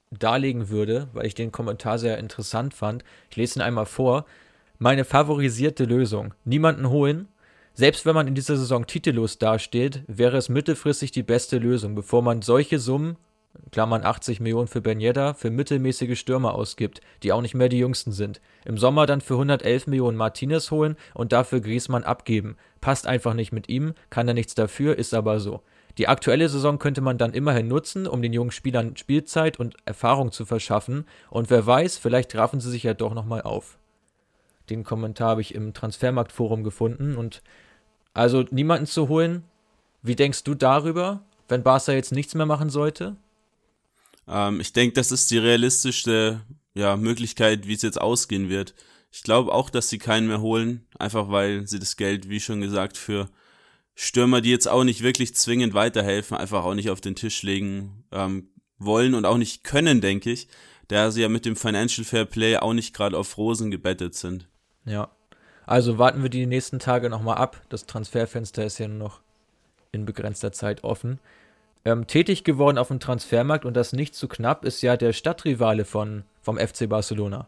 [0.09, 3.03] darlegen würde, weil ich den Kommentar sehr interessant fand.
[3.29, 4.25] Ich lese ihn einmal vor.
[4.79, 6.33] Meine favorisierte Lösung.
[6.45, 7.27] Niemanden holen,
[7.73, 12.21] selbst wenn man in dieser Saison titellos dasteht, wäre es mittelfristig die beste Lösung, bevor
[12.21, 13.17] man solche Summen,
[13.71, 17.79] Klammern 80 Millionen für Ben Yedda, für mittelmäßige Stürmer ausgibt, die auch nicht mehr die
[17.79, 18.39] jüngsten sind.
[18.63, 22.55] Im Sommer dann für 111 Millionen Martinez holen und dafür Griezmann abgeben.
[22.79, 25.61] Passt einfach nicht mit ihm, kann er nichts dafür, ist aber so.
[25.97, 30.31] Die aktuelle Saison könnte man dann immerhin nutzen, um den jungen Spielern Spielzeit und Erfahrung
[30.31, 31.05] zu verschaffen.
[31.29, 33.77] Und wer weiß, vielleicht raffen sie sich ja doch nochmal auf.
[34.69, 37.41] Den Kommentar habe ich im Transfermarktforum gefunden und
[38.13, 39.43] also niemanden zu holen.
[40.03, 43.15] Wie denkst du darüber, wenn Barca jetzt nichts mehr machen sollte?
[44.27, 46.41] Ähm, ich denke, das ist die realistischste
[46.75, 48.75] ja, Möglichkeit, wie es jetzt ausgehen wird.
[49.11, 52.61] Ich glaube auch, dass sie keinen mehr holen, einfach weil sie das Geld, wie schon
[52.61, 53.29] gesagt, für
[53.99, 58.03] Stürmer, die jetzt auch nicht wirklich zwingend weiterhelfen, einfach auch nicht auf den Tisch legen
[58.11, 60.47] ähm, wollen und auch nicht können, denke ich,
[60.87, 64.47] da sie ja mit dem Financial Fair Play auch nicht gerade auf Rosen gebettet sind.
[64.85, 65.09] Ja,
[65.65, 67.59] also warten wir die nächsten Tage nochmal ab.
[67.69, 69.19] Das Transferfenster ist ja nur noch
[69.91, 71.19] in begrenzter Zeit offen.
[71.83, 75.85] Ähm, tätig geworden auf dem Transfermarkt und das nicht zu knapp ist ja der Stadtrivale
[75.85, 77.47] von, vom FC Barcelona.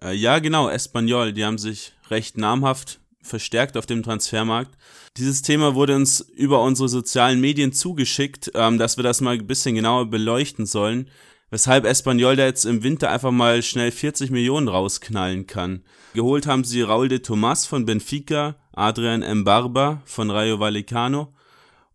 [0.00, 4.76] Äh, ja, genau, Espanyol, die haben sich recht namhaft verstärkt auf dem Transfermarkt.
[5.16, 9.46] Dieses Thema wurde uns über unsere sozialen Medien zugeschickt, ähm, dass wir das mal ein
[9.46, 11.10] bisschen genauer beleuchten sollen
[11.50, 15.84] weshalb Espanyol da jetzt im Winter einfach mal schnell 40 Millionen rausknallen kann.
[16.14, 21.34] Geholt haben sie Raul de Tomas von Benfica, Adrian Mbarba von Rayo Vallecano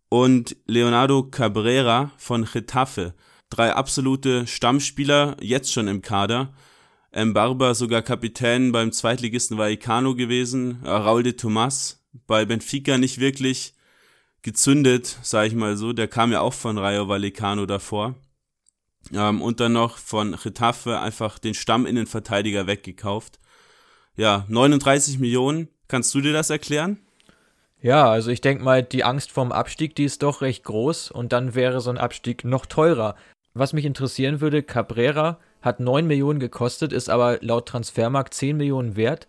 [0.08, 3.14] und Leonardo Cabrera von Getafe.
[3.50, 6.52] Drei absolute Stammspieler, jetzt schon im Kader.
[7.14, 10.82] Mbarba sogar Kapitän beim Zweitligisten Vallecano gewesen.
[10.84, 13.74] Raul de Tomas bei Benfica nicht wirklich
[14.42, 15.92] gezündet, sag ich mal so.
[15.92, 18.16] Der kam ja auch von Rayo Vallecano davor.
[19.12, 23.38] Ähm, und dann noch von Getafe einfach den Stamminnenverteidiger weggekauft.
[24.16, 25.68] Ja, 39 Millionen.
[25.86, 26.98] Kannst du dir das erklären?
[27.80, 31.32] Ja, also ich denke mal, die Angst vorm Abstieg, die ist doch recht groß und
[31.32, 33.14] dann wäre so ein Abstieg noch teurer.
[33.52, 38.96] Was mich interessieren würde, Cabrera hat 9 Millionen gekostet, ist aber laut Transfermarkt 10 Millionen
[38.96, 39.26] wert,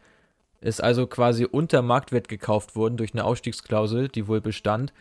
[0.62, 4.93] ist also quasi unter Marktwert gekauft worden durch eine Ausstiegsklausel, die wohl bestand.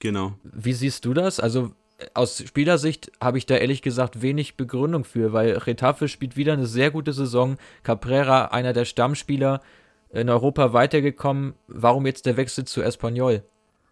[0.00, 0.34] Genau.
[0.42, 1.40] Wie siehst du das?
[1.40, 1.72] Also
[2.14, 6.66] aus Spielersicht habe ich da ehrlich gesagt wenig Begründung für, weil Retafe spielt wieder eine
[6.66, 7.56] sehr gute Saison.
[7.82, 9.60] Caprera, einer der Stammspieler,
[10.10, 11.54] in Europa weitergekommen.
[11.66, 13.42] Warum jetzt der Wechsel zu Espanyol?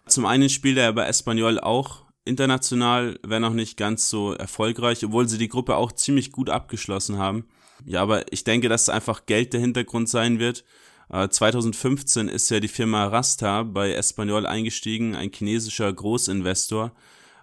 [0.06, 5.28] Zum einen spielt er bei Espanyol auch international, wenn auch nicht ganz so erfolgreich, obwohl
[5.28, 7.46] sie die Gruppe auch ziemlich gut abgeschlossen haben.
[7.84, 10.64] Ja, aber ich denke, dass einfach Geld der Hintergrund sein wird.
[11.08, 16.92] 2015 äh, ist ja die Firma Rasta bei Espanyol eingestiegen, ein chinesischer Großinvestor.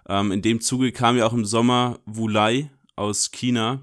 [0.06, 3.80] Ähm, in dem Zuge kam ja auch im Sommer Wulai aus China,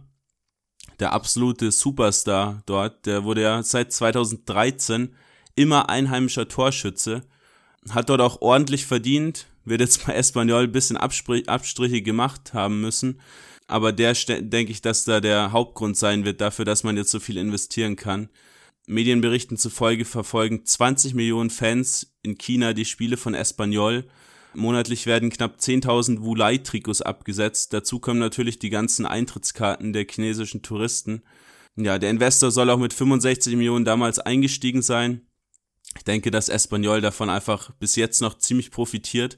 [1.00, 3.08] der absolute Superstar dort.
[3.08, 5.16] Der wurde ja seit 2013
[5.56, 7.24] immer einheimischer Torschütze,
[7.90, 12.82] hat dort auch ordentlich verdient, wird jetzt bei Espanyol ein bisschen Abstrich, Abstriche gemacht haben
[12.82, 13.22] müssen.
[13.68, 17.20] Aber der denke ich, dass da der Hauptgrund sein wird dafür, dass man jetzt so
[17.20, 18.30] viel investieren kann.
[18.88, 24.06] Medienberichten zufolge verfolgen 20 Millionen Fans in China die Spiele von Espanyol
[24.54, 27.72] Monatlich werden knapp 10.000 Wulai-Trikots abgesetzt.
[27.74, 31.24] Dazu kommen natürlich die ganzen Eintrittskarten der chinesischen Touristen.
[31.78, 35.22] Ja, der Investor soll auch mit 65 Millionen damals eingestiegen sein.
[35.98, 39.38] Ich denke, dass Espanyol davon einfach bis jetzt noch ziemlich profitiert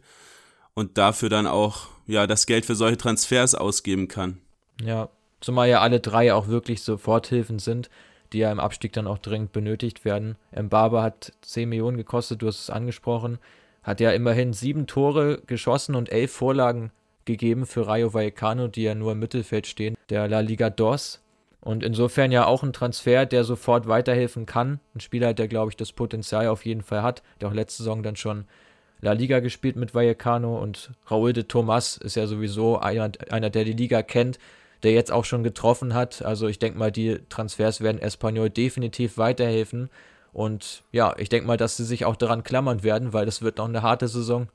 [0.73, 4.39] und dafür dann auch ja das Geld für solche Transfers ausgeben kann.
[4.81, 5.09] Ja,
[5.41, 7.89] zumal ja alle drei auch wirklich Soforthilfen sind,
[8.31, 10.35] die ja im Abstieg dann auch dringend benötigt werden.
[10.51, 13.39] Mbaba hat 10 Millionen gekostet, du hast es angesprochen
[13.83, 16.91] hat ja immerhin sieben Tore geschossen und elf Vorlagen
[17.25, 21.21] gegeben für Rayo Vallecano, die ja nur im Mittelfeld stehen, der La Liga DOS.
[21.63, 24.81] Und insofern ja auch ein Transfer, der sofort weiterhelfen kann.
[24.93, 28.03] Ein Spieler, der, glaube ich, das Potenzial auf jeden Fall hat, der auch letzte Saison
[28.03, 28.45] dann schon
[28.99, 33.63] La Liga gespielt mit Vallecano und Raúl de Tomas ist ja sowieso einer, einer, der
[33.63, 34.39] die Liga kennt,
[34.83, 36.21] der jetzt auch schon getroffen hat.
[36.21, 39.89] Also ich denke mal, die Transfers werden Espanyol definitiv weiterhelfen.
[40.33, 43.57] Und ja, ich denke mal, dass sie sich auch daran klammern werden, weil das wird
[43.57, 44.47] noch eine harte Saison.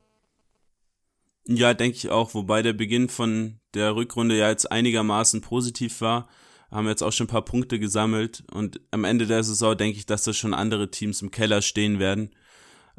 [1.47, 6.27] Ja, denke ich auch, wobei der Beginn von der Rückrunde ja jetzt einigermaßen positiv war.
[6.71, 10.05] Haben jetzt auch schon ein paar Punkte gesammelt und am Ende der Saison denke ich,
[10.05, 12.31] dass da schon andere Teams im Keller stehen werden.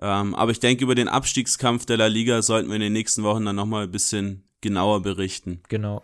[0.00, 3.22] Ähm, aber ich denke, über den Abstiegskampf der La Liga sollten wir in den nächsten
[3.22, 5.60] Wochen dann nochmal ein bisschen genauer berichten.
[5.68, 6.02] Genau.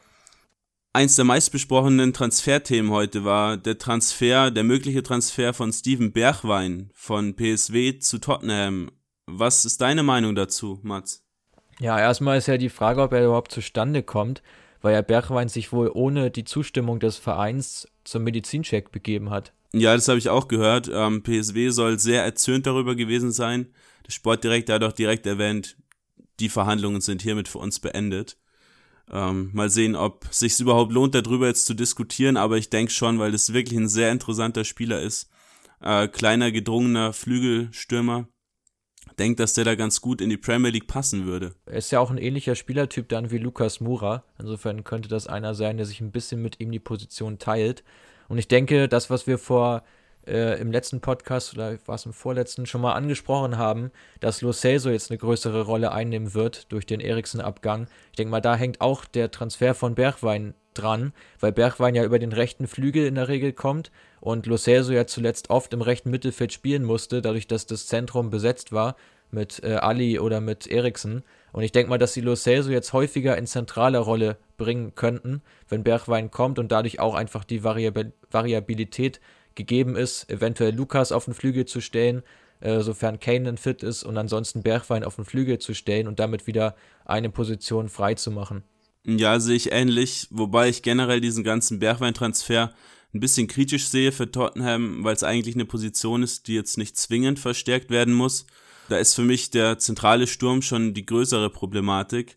[0.93, 7.37] Eins der meistbesprochenen Transferthemen heute war der Transfer, der mögliche Transfer von Steven Bergwein von
[7.37, 8.91] PSW zu Tottenham.
[9.27, 11.23] Was ist deine Meinung dazu, Mats?
[11.81, 14.43] Ja, erstmal ist ja die Frage, ob er überhaupt zustande kommt,
[14.87, 19.53] weil ja Bergwein sich wohl ohne die Zustimmung des Vereins zum Medizincheck begeben hat.
[19.73, 20.89] Ja, das habe ich auch gehört.
[20.93, 23.67] Ähm, PSW soll sehr erzürnt darüber gewesen sein.
[24.07, 25.77] Der Sportdirektor hat auch direkt erwähnt,
[26.39, 28.37] die Verhandlungen sind hiermit für uns beendet.
[29.11, 32.93] Ähm, mal sehen, ob es sich überhaupt lohnt, darüber jetzt zu diskutieren, aber ich denke
[32.93, 35.29] schon, weil das wirklich ein sehr interessanter Spieler ist.
[35.81, 38.29] Äh, kleiner, gedrungener Flügelstürmer.
[39.19, 41.55] Denkt, dass der da ganz gut in die Premier League passen würde.
[41.65, 44.25] Er ist ja auch ein ähnlicher Spielertyp dann wie Lukas Mura.
[44.39, 47.83] Insofern könnte das einer sein, der sich ein bisschen mit ihm die Position teilt.
[48.29, 49.83] Und ich denke, das, was wir vor
[50.27, 53.91] äh, im letzten Podcast oder war es im vorletzten schon mal angesprochen haben,
[54.21, 57.87] dass Lo Celso jetzt eine größere Rolle einnehmen wird durch den Eriksen-Abgang.
[58.11, 62.19] Ich denke mal, da hängt auch der Transfer von Bergwein dran, weil Bergwein ja über
[62.19, 66.11] den rechten Flügel in der Regel kommt und Lo Celso ja zuletzt oft im rechten
[66.11, 68.97] Mittelfeld spielen musste, dadurch, dass das Zentrum besetzt war
[69.31, 71.23] mit äh, Ali oder mit Eriksen.
[71.53, 75.43] Und ich denke mal, dass die Lo Celso jetzt häufiger in zentraler Rolle bringen könnten,
[75.69, 77.99] wenn Bergwein kommt und dadurch auch einfach die Variab
[78.31, 79.21] Variabilität
[79.55, 82.23] gegeben ist, eventuell Lukas auf den Flügel zu stellen,
[82.61, 86.47] äh, sofern Kane fit ist und ansonsten Bergwein auf den Flügel zu stellen und damit
[86.47, 88.63] wieder eine Position frei zu machen.
[89.07, 92.75] Ja, sehe ich ähnlich, wobei ich generell diesen ganzen Bergwein-Transfer
[93.15, 96.97] ein bisschen kritisch sehe für Tottenham, weil es eigentlich eine Position ist, die jetzt nicht
[96.97, 98.47] zwingend verstärkt werden muss.
[98.89, 102.37] Da ist für mich der zentrale Sturm schon die größere Problematik.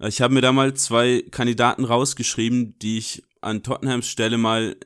[0.00, 4.76] Ich habe mir da mal zwei Kandidaten rausgeschrieben, die ich an Tottenhams Stelle mal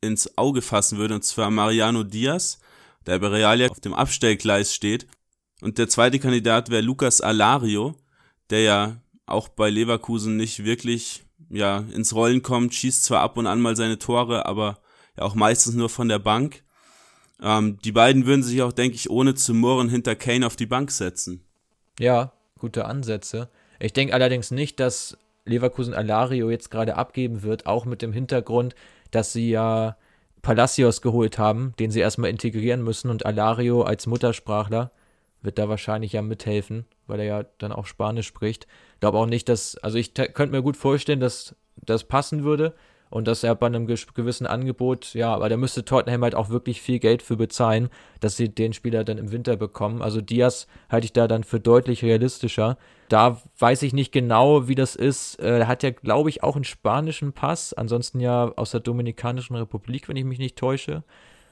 [0.00, 2.60] ins Auge fassen würde, und zwar Mariano Diaz,
[3.06, 5.08] der bei Real ja auf dem Abstellgleis steht.
[5.60, 7.96] Und der zweite Kandidat wäre Lucas Alario,
[8.50, 13.46] der ja auch bei Leverkusen nicht wirklich ja, ins Rollen kommt, schießt zwar ab und
[13.46, 14.78] an mal seine Tore, aber
[15.16, 16.62] ja auch meistens nur von der Bank.
[17.42, 20.66] Ähm, die beiden würden sich auch, denke ich, ohne zu murren hinter Kane auf die
[20.66, 21.44] Bank setzen.
[21.98, 23.48] Ja, gute Ansätze.
[23.80, 28.74] Ich denke allerdings nicht, dass Leverkusen Alario jetzt gerade abgeben wird, auch mit dem Hintergrund,
[29.10, 29.96] dass sie ja
[30.42, 34.90] Palacios geholt haben, den sie erstmal integrieren müssen und Alario als Muttersprachler
[35.44, 38.66] wird da wahrscheinlich ja mithelfen, weil er ja dann auch Spanisch spricht.
[38.94, 42.74] Ich glaube auch nicht, dass, also ich könnte mir gut vorstellen, dass das passen würde
[43.10, 46.80] und dass er bei einem gewissen Angebot, ja, aber da müsste Tottenham halt auch wirklich
[46.80, 50.02] viel Geld für bezahlen, dass sie den Spieler dann im Winter bekommen.
[50.02, 52.76] Also Diaz halte ich da dann für deutlich realistischer.
[53.08, 55.38] Da weiß ich nicht genau, wie das ist.
[55.38, 59.54] Äh, er hat ja, glaube ich, auch einen spanischen Pass, ansonsten ja aus der Dominikanischen
[59.54, 61.04] Republik, wenn ich mich nicht täusche.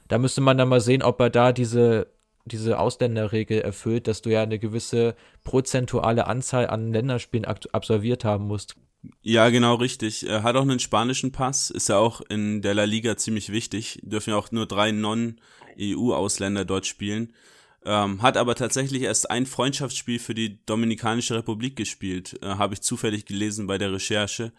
[0.08, 2.08] Da müsste man dann mal sehen, ob er da diese
[2.44, 8.76] diese Ausländerregel erfüllt, dass du ja eine gewisse prozentuale Anzahl an Länderspielen absolviert haben musst.
[9.20, 10.28] Ja, genau richtig.
[10.28, 14.00] Er hat auch einen spanischen Pass, ist ja auch in der La Liga ziemlich wichtig.
[14.02, 17.32] Dürfen ja auch nur drei Non-EU-Ausländer dort spielen.
[17.84, 22.82] Ähm, hat aber tatsächlich erst ein Freundschaftsspiel für die Dominikanische Republik gespielt, äh, habe ich
[22.82, 24.52] zufällig gelesen bei der Recherche,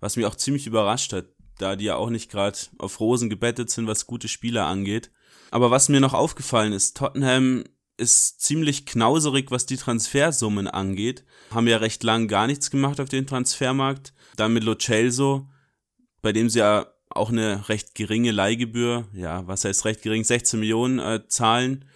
[0.00, 1.24] was mich auch ziemlich überrascht hat,
[1.56, 5.10] da die ja auch nicht gerade auf Rosen gebettet sind, was gute Spieler angeht.
[5.50, 7.64] Aber was mir noch aufgefallen ist, Tottenham
[7.96, 11.24] ist ziemlich knauserig, was die Transfersummen angeht.
[11.50, 14.12] Haben ja recht lang gar nichts gemacht auf dem Transfermarkt.
[14.36, 15.48] Dann mit Lo Celso,
[16.20, 20.60] bei dem sie ja auch eine recht geringe Leihgebühr, ja, was heißt recht gering, 16
[20.60, 21.86] Millionen äh, zahlen.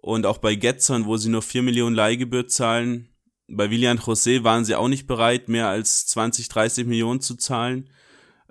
[0.00, 3.08] Und auch bei Getson, wo sie nur 4 Millionen Leihgebühr zahlen.
[3.48, 7.88] Bei Willian José waren sie auch nicht bereit, mehr als 20, 30 Millionen zu zahlen.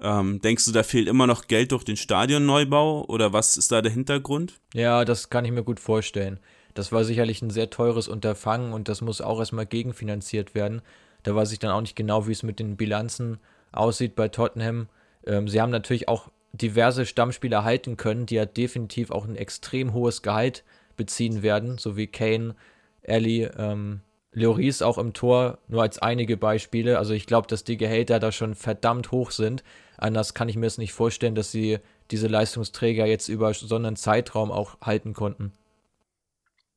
[0.01, 3.81] Ähm, denkst du, da fehlt immer noch Geld durch den Stadionneubau oder was ist da
[3.81, 4.59] der Hintergrund?
[4.73, 6.39] Ja, das kann ich mir gut vorstellen.
[6.75, 10.81] Das war sicherlich ein sehr teures Unterfangen und das muss auch erstmal gegenfinanziert werden.
[11.23, 13.39] Da weiß ich dann auch nicht genau, wie es mit den Bilanzen
[13.71, 14.87] aussieht bei Tottenham.
[15.25, 19.93] Ähm, sie haben natürlich auch diverse Stammspieler halten können, die ja definitiv auch ein extrem
[19.93, 20.63] hohes Gehalt
[20.95, 22.55] beziehen werden, so wie Kane,
[23.01, 24.01] Ellie, ähm,
[24.37, 26.99] Lloris auch im Tor, nur als einige Beispiele.
[26.99, 29.63] Also ich glaube, dass die Gehälter da schon verdammt hoch sind.
[29.97, 31.79] Anders kann ich mir es nicht vorstellen, dass sie
[32.11, 35.53] diese Leistungsträger jetzt über so einen Zeitraum auch halten konnten.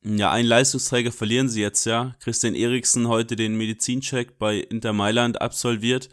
[0.02, 2.16] Ja, einen Leistungsträger verlieren sie jetzt ja.
[2.20, 6.08] Christian Eriksen heute den Medizincheck bei Inter Mailand absolviert.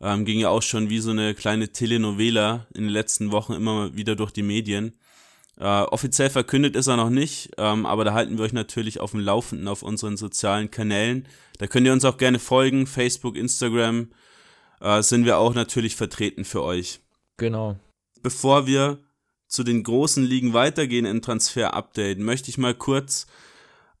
[0.00, 3.96] Ähm, ging ja auch schon wie so eine kleine Telenovela in den letzten Wochen immer
[3.96, 4.92] wieder durch die Medien.
[5.58, 9.12] Äh, offiziell verkündet ist er noch nicht, ähm, aber da halten wir euch natürlich auf
[9.12, 11.28] dem Laufenden auf unseren sozialen Kanälen.
[11.58, 12.86] Da könnt ihr uns auch gerne folgen.
[12.86, 14.10] Facebook, Instagram
[14.80, 17.00] äh, sind wir auch natürlich vertreten für euch.
[17.36, 17.76] Genau.
[18.22, 18.98] bevor wir
[19.48, 23.26] zu den großen Ligen weitergehen im Transfer-Update, möchte ich mal kurz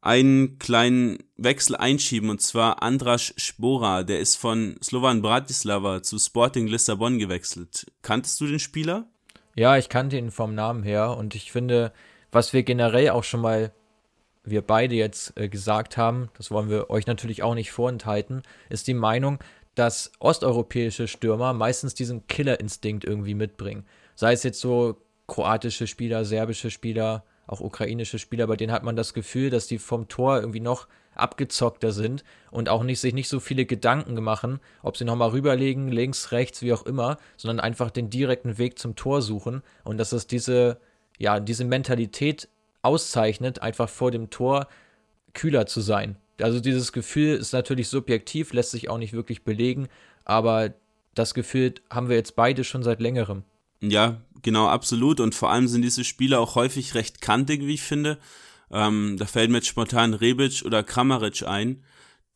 [0.00, 6.66] einen kleinen Wechsel einschieben und zwar Andras Spora, der ist von Slovan Bratislava zu Sporting
[6.66, 7.86] Lissabon gewechselt.
[8.02, 9.08] Kanntest du den Spieler?
[9.54, 11.92] Ja, ich kannte ihn vom Namen her und ich finde,
[12.32, 13.72] was wir generell auch schon mal,
[14.42, 18.88] wir beide jetzt äh, gesagt haben, das wollen wir euch natürlich auch nicht vorenthalten, ist
[18.88, 19.38] die Meinung,
[19.74, 23.86] dass osteuropäische Stürmer meistens diesen Killerinstinkt irgendwie mitbringen.
[24.14, 28.96] Sei es jetzt so kroatische Spieler, serbische Spieler, auch ukrainische Spieler, bei denen hat man
[28.96, 33.28] das Gefühl, dass die vom Tor irgendwie noch abgezockter sind und auch nicht sich nicht
[33.28, 37.90] so viele Gedanken machen, ob sie nochmal rüberlegen, links, rechts, wie auch immer, sondern einfach
[37.90, 40.78] den direkten Weg zum Tor suchen und dass es diese,
[41.18, 42.48] ja, diese Mentalität
[42.82, 44.68] auszeichnet, einfach vor dem Tor
[45.32, 46.16] kühler zu sein.
[46.40, 49.88] Also dieses Gefühl ist natürlich subjektiv, lässt sich auch nicht wirklich belegen,
[50.24, 50.74] aber
[51.14, 53.44] das Gefühl haben wir jetzt beide schon seit längerem.
[53.80, 55.20] Ja, genau, absolut.
[55.20, 58.18] Und vor allem sind diese Spieler auch häufig recht kantig, wie ich finde.
[58.70, 61.84] Ähm, da fällt mir jetzt spontan Rebic oder Kramaric ein,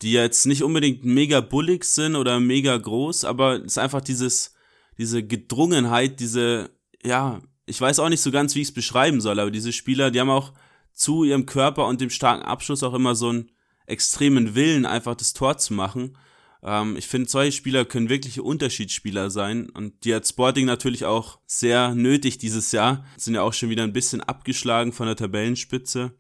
[0.03, 4.55] die jetzt nicht unbedingt mega bullig sind oder mega groß, aber es ist einfach dieses,
[4.97, 6.71] diese Gedrungenheit, diese,
[7.05, 10.11] ja, ich weiß auch nicht so ganz, wie ich es beschreiben soll, aber diese Spieler,
[10.11, 10.53] die haben auch
[10.93, 13.51] zu ihrem Körper und dem starken Abschluss auch immer so einen
[13.87, 16.17] extremen Willen, einfach das Tor zu machen.
[16.63, 21.39] Ähm, ich finde, solche Spieler können wirkliche Unterschiedsspieler sein und die hat Sporting natürlich auch
[21.47, 23.05] sehr nötig dieses Jahr.
[23.17, 26.13] Sind ja auch schon wieder ein bisschen abgeschlagen von der Tabellenspitze.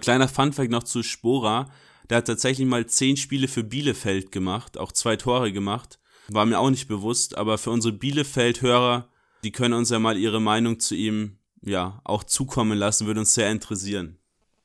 [0.00, 1.70] Kleiner Funfact noch zu Spora.
[2.10, 5.98] Der hat tatsächlich mal zehn Spiele für Bielefeld gemacht, auch zwei Tore gemacht.
[6.28, 9.08] War mir auch nicht bewusst, aber für unsere Bielefeld-Hörer,
[9.44, 13.34] die können uns ja mal ihre Meinung zu ihm ja auch zukommen lassen, würde uns
[13.34, 14.18] sehr interessieren.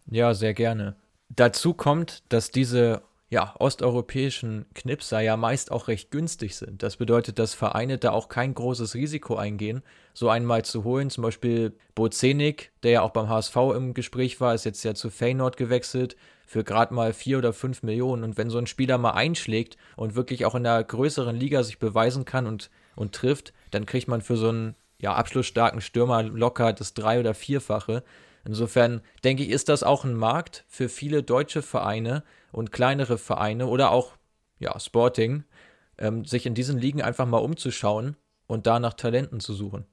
[0.10, 0.96] Ja, sehr gerne.
[1.30, 6.82] Dazu kommt, dass diese ja, osteuropäischen Knipser ja meist auch recht günstig sind.
[6.82, 11.10] Das bedeutet, dass Vereine da auch kein großes Risiko eingehen, so einmal zu holen.
[11.10, 15.10] Zum Beispiel Bozenik, der ja auch beim HSV im Gespräch war, ist jetzt ja zu
[15.10, 16.16] Feyenoord gewechselt
[16.46, 18.24] für gerade mal vier oder fünf Millionen.
[18.24, 21.80] Und wenn so ein Spieler mal einschlägt und wirklich auch in einer größeren Liga sich
[21.80, 26.72] beweisen kann und, und trifft, dann kriegt man für so einen ja, abschlussstarken Stürmer locker
[26.72, 28.04] das drei- oder vierfache.
[28.48, 32.24] Insofern denke ich, ist das auch ein Markt für viele deutsche Vereine
[32.54, 34.14] und kleinere Vereine oder auch
[34.58, 35.44] ja, Sporting,
[35.98, 38.16] ähm, sich in diesen Ligen einfach mal umzuschauen
[38.48, 39.86] und da nach Talenten zu suchen.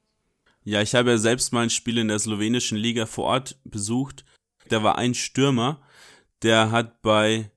[0.62, 4.24] Ja, ich habe ja selbst mal ein Spiel in der slowenischen Liga vor Ort besucht.
[4.68, 5.82] Da war ein Stürmer,
[6.42, 7.50] der hat bei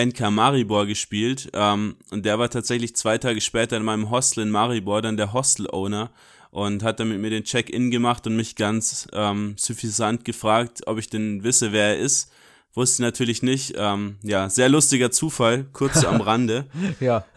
[0.00, 4.50] NK Maribor gespielt ähm, und der war tatsächlich zwei Tage später in meinem Hostel in
[4.50, 6.10] Maribor dann der Hostel-Owner
[6.50, 10.98] und hat dann mit mir den Check-in gemacht und mich ganz ähm, suffisant gefragt, ob
[10.98, 12.30] ich denn wisse, wer er ist.
[12.74, 13.74] Wusste natürlich nicht.
[13.76, 16.66] Ähm, ja, sehr lustiger Zufall, kurz am Rande.
[17.00, 17.24] ja.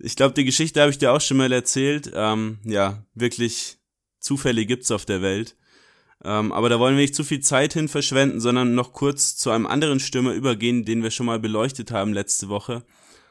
[0.00, 2.12] Ich glaube, die Geschichte habe ich dir auch schon mal erzählt.
[2.14, 3.78] Ähm, ja, wirklich
[4.20, 5.56] Zufälle gibt's auf der Welt.
[6.22, 9.50] Ähm, aber da wollen wir nicht zu viel Zeit hin verschwenden, sondern noch kurz zu
[9.50, 12.82] einem anderen Stürmer übergehen, den wir schon mal beleuchtet haben letzte Woche.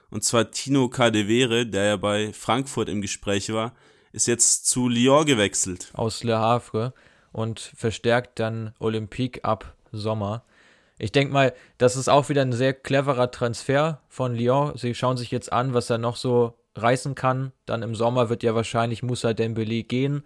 [0.10, 3.76] Und zwar Tino Cadevere, der ja bei Frankfurt im Gespräch war
[4.14, 5.92] ist jetzt zu Lyon gewechselt.
[5.94, 6.94] Aus Le Havre
[7.34, 10.44] und verstärkt dann Olympique ab Sommer.
[11.00, 14.78] Ich denke mal, das ist auch wieder ein sehr cleverer Transfer von Lyon.
[14.78, 17.52] Sie schauen sich jetzt an, was er noch so reißen kann.
[17.66, 20.24] Dann im Sommer wird ja wahrscheinlich Musa Dembele gehen.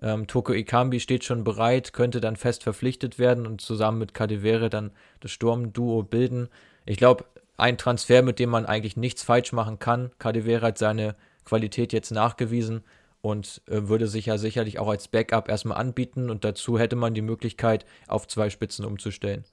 [0.00, 4.70] Ähm, Toko Ikambi steht schon bereit, könnte dann fest verpflichtet werden und zusammen mit Cadevere
[4.70, 6.48] dann das Sturmduo bilden.
[6.86, 7.24] Ich glaube,
[7.58, 10.12] ein Transfer, mit dem man eigentlich nichts falsch machen kann.
[10.18, 11.14] Cadevere hat seine
[11.44, 12.84] Qualität jetzt nachgewiesen
[13.20, 17.14] und äh, würde sich ja sicherlich auch als Backup erstmal anbieten und dazu hätte man
[17.14, 19.44] die Möglichkeit, auf zwei Spitzen umzustellen.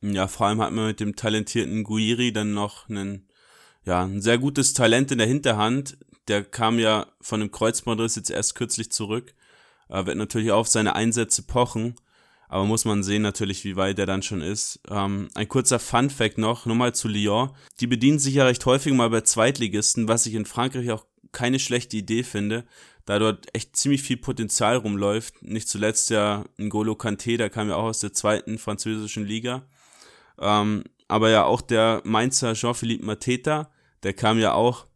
[0.00, 3.26] Ja, vor allem hat man mit dem talentierten Guiri dann noch einen,
[3.84, 5.98] ja, ein sehr gutes Talent in der Hinterhand.
[6.28, 9.34] Der kam ja von dem Kreuzbandriss jetzt erst kürzlich zurück,
[9.88, 11.96] äh, wird natürlich auch auf seine Einsätze pochen,
[12.48, 14.80] aber muss man sehen natürlich, wie weit er dann schon ist.
[14.88, 17.50] Ähm, ein kurzer Fun Fact noch, nur mal zu Lyon.
[17.80, 21.58] Die bedienen sich ja recht häufig mal bei Zweitligisten, was ich in Frankreich auch keine
[21.58, 22.64] schlechte Idee finde
[23.08, 25.42] da dort echt ziemlich viel Potenzial rumläuft.
[25.42, 29.62] Nicht zuletzt ja N'Golo Kanté, der kam ja auch aus der zweiten französischen Liga.
[30.38, 33.70] Ähm, aber ja auch der Mainzer Jean-Philippe Mateta,
[34.02, 34.86] der kam ja auch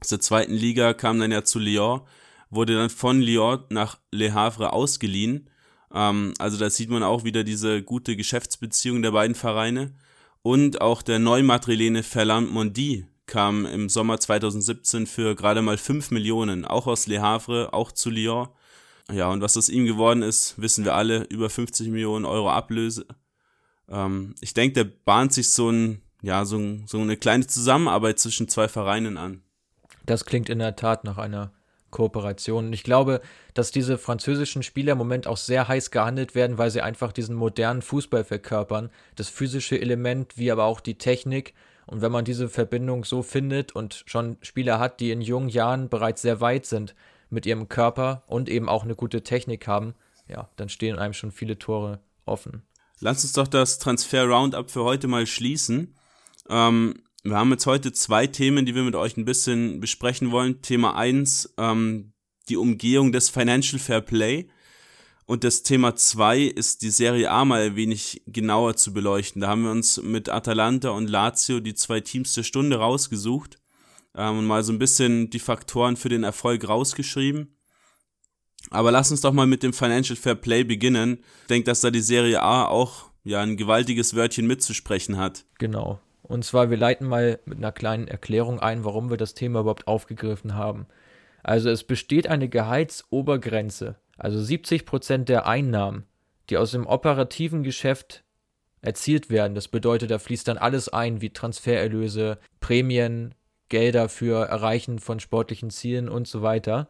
[0.00, 2.00] aus der zweiten Liga, kam dann ja zu Lyon,
[2.48, 5.50] wurde dann von Lyon nach Le Havre ausgeliehen.
[5.92, 9.94] Ähm, also da sieht man auch wieder diese gute Geschäftsbeziehung der beiden Vereine.
[10.40, 16.64] Und auch der Neumadrilene Ferland Mondi, kam im Sommer 2017 für gerade mal 5 Millionen,
[16.64, 18.48] auch aus Le Havre, auch zu Lyon.
[19.12, 23.06] Ja, und was aus ihm geworden ist, wissen wir alle, über 50 Millionen Euro Ablöse.
[23.88, 28.48] Ähm, ich denke, der bahnt sich so, ein, ja, so, so eine kleine Zusammenarbeit zwischen
[28.48, 29.42] zwei Vereinen an.
[30.06, 31.52] Das klingt in der Tat nach einer
[31.90, 32.68] Kooperationen.
[32.68, 33.20] Und ich glaube,
[33.54, 37.36] dass diese französischen Spieler im Moment auch sehr heiß gehandelt werden, weil sie einfach diesen
[37.36, 38.90] modernen Fußball verkörpern.
[39.14, 41.54] Das physische Element, wie aber auch die Technik.
[41.86, 45.88] Und wenn man diese Verbindung so findet und schon Spieler hat, die in jungen Jahren
[45.88, 46.94] bereits sehr weit sind
[47.30, 49.94] mit ihrem Körper und eben auch eine gute Technik haben,
[50.28, 52.62] ja, dann stehen einem schon viele Tore offen.
[53.00, 55.94] Lass uns doch das Transfer Roundup für heute mal schließen.
[56.48, 60.62] Ähm, wir haben jetzt heute zwei Themen, die wir mit euch ein bisschen besprechen wollen.
[60.62, 62.12] Thema eins ähm,
[62.48, 64.48] die Umgehung des Financial Fair Play.
[65.26, 69.42] Und das Thema zwei ist die Serie A mal ein wenig genauer zu beleuchten.
[69.42, 73.58] Da haben wir uns mit Atalanta und Lazio die zwei Teams der Stunde rausgesucht
[74.14, 77.56] ähm, und mal so ein bisschen die Faktoren für den Erfolg rausgeschrieben.
[78.70, 81.18] Aber lass uns doch mal mit dem Financial Fair Play beginnen.
[81.42, 85.44] Ich denke, dass da die Serie A auch ja ein gewaltiges Wörtchen mitzusprechen hat.
[85.58, 86.00] Genau.
[86.22, 89.86] Und zwar, wir leiten mal mit einer kleinen Erklärung ein, warum wir das Thema überhaupt
[89.86, 90.86] aufgegriffen haben.
[91.44, 96.04] Also es besteht eine Gehaltsobergrenze, also 70 Prozent der Einnahmen,
[96.50, 98.24] die aus dem operativen Geschäft
[98.80, 99.54] erzielt werden.
[99.54, 103.34] Das bedeutet, da fließt dann alles ein, wie Transfererlöse, Prämien,
[103.68, 106.88] Gelder für Erreichen von sportlichen Zielen und so weiter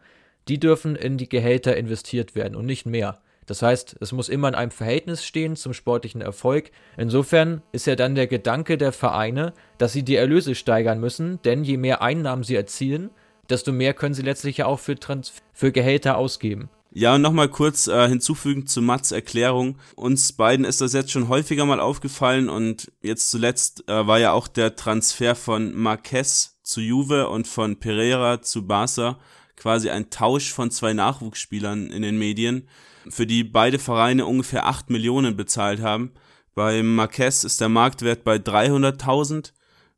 [0.48, 3.18] die dürfen in die Gehälter investiert werden und nicht mehr.
[3.46, 6.70] Das heißt, es muss immer in einem Verhältnis stehen zum sportlichen Erfolg.
[6.96, 11.62] Insofern ist ja dann der Gedanke der Vereine, dass sie die Erlöse steigern müssen, denn
[11.62, 13.10] je mehr Einnahmen sie erzielen,
[13.48, 16.68] desto mehr können sie letztlich ja auch für, Trans für Gehälter ausgeben.
[16.98, 19.76] Ja, und nochmal kurz äh, hinzufügen zu Mats Erklärung.
[19.96, 24.32] Uns beiden ist das jetzt schon häufiger mal aufgefallen und jetzt zuletzt äh, war ja
[24.32, 29.18] auch der Transfer von Marquez zu Juve und von Pereira zu Barca
[29.56, 32.66] quasi ein Tausch von zwei Nachwuchsspielern in den Medien,
[33.10, 36.12] für die beide Vereine ungefähr 8 Millionen bezahlt haben.
[36.54, 39.52] Bei Marquez ist der Marktwert bei 300.000,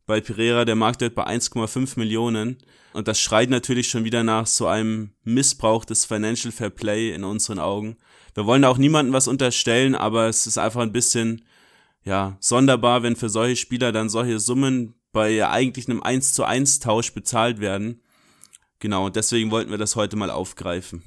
[0.09, 2.57] bei Pereira der Marktwert bei 1,5 Millionen.
[2.95, 7.25] Und das schreit natürlich schon wieder nach so einem Missbrauch des Financial Fair Play in
[7.25, 7.99] unseren Augen.
[8.35, 11.45] Wir wollen da auch niemandem was unterstellen, aber es ist einfach ein bisschen,
[12.05, 16.81] ja, sonderbar, wenn für solche Spieler dann solche Summen bei eigentlich einem 1 zu 1
[16.81, 18.01] Tausch bezahlt werden.
[18.79, 21.03] Genau, deswegen wollten wir das heute mal aufgreifen.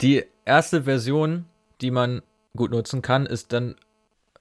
[0.00, 1.44] Die erste Version,
[1.80, 2.22] die man
[2.56, 3.76] gut nutzen kann, ist dann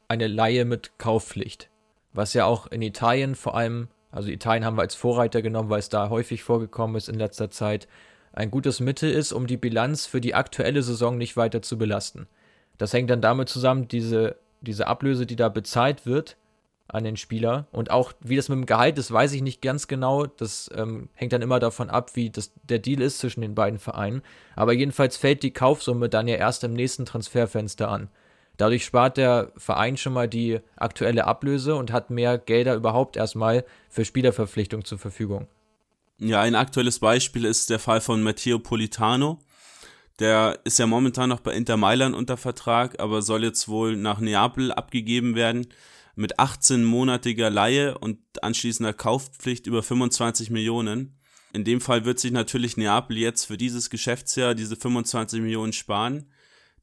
[0.08, 1.70] eine Laie mit Kaufpflicht.
[2.18, 5.78] Was ja auch in Italien vor allem, also Italien haben wir als Vorreiter genommen, weil
[5.78, 7.88] es da häufig vorgekommen ist in letzter Zeit,
[8.34, 12.26] ein gutes Mittel ist, um die Bilanz für die aktuelle Saison nicht weiter zu belasten.
[12.80, 16.38] Das hängt dann damit zusammen, diese, diese Ablöse, die da bezahlt wird,
[16.88, 17.68] an den Spieler.
[17.72, 20.26] Und auch wie das mit dem Gehalt ist, weiß ich nicht ganz genau.
[20.26, 23.78] Das ähm, hängt dann immer davon ab, wie das, der Deal ist zwischen den beiden
[23.78, 24.24] Vereinen.
[24.56, 28.10] Aber jedenfalls fällt die Kaufsumme dann ja erst im nächsten Transferfenster an.
[28.58, 33.64] Dadurch spart der Verein schon mal die aktuelle Ablöse und hat mehr Gelder überhaupt erstmal
[33.90, 35.48] für Spielerverpflichtung zur Verfügung.
[36.20, 39.40] Ja, ein aktuelles Beispiel ist der Fall von Matteo Politano.
[40.20, 44.20] Der ist ja momentan noch bei Inter Mailand unter Vertrag, aber soll jetzt wohl nach
[44.20, 45.68] Neapel abgegeben werden
[46.16, 51.16] mit 18-monatiger Laie und anschließender Kaufpflicht über 25 Millionen.
[51.54, 56.26] In dem Fall wird sich natürlich Neapel jetzt für dieses Geschäftsjahr diese 25 Millionen sparen.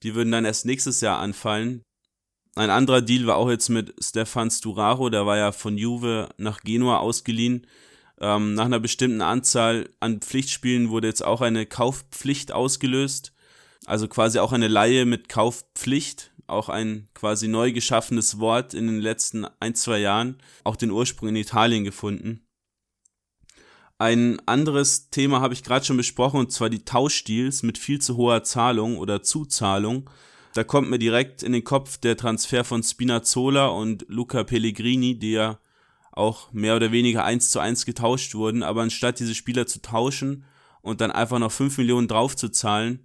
[0.05, 1.83] Die würden dann erst nächstes Jahr anfallen.
[2.55, 6.61] Ein anderer Deal war auch jetzt mit Stefan Sturaro, der war ja von Juve nach
[6.61, 7.67] Genua ausgeliehen.
[8.21, 13.33] Ähm, nach einer bestimmten Anzahl an Pflichtspielen wurde jetzt auch eine Kaufpflicht ausgelöst.
[13.87, 19.01] Also quasi auch eine Laie mit Kaufpflicht auch ein quasi neu geschaffenes Wort in den
[19.01, 22.44] letzten ein, zwei Jahren, auch den Ursprung in Italien gefunden.
[23.99, 28.17] Ein anderes Thema habe ich gerade schon besprochen, und zwar die Tauschdeals mit viel zu
[28.17, 30.11] hoher Zahlung oder Zuzahlung.
[30.53, 35.33] Da kommt mir direkt in den Kopf der Transfer von Spinazzola und Luca Pellegrini, die
[35.33, 35.59] ja
[36.11, 40.45] auch mehr oder weniger eins zu eins getauscht wurden, aber anstatt diese Spieler zu tauschen
[40.81, 43.01] und dann einfach noch fünf Millionen draufzuzahlen,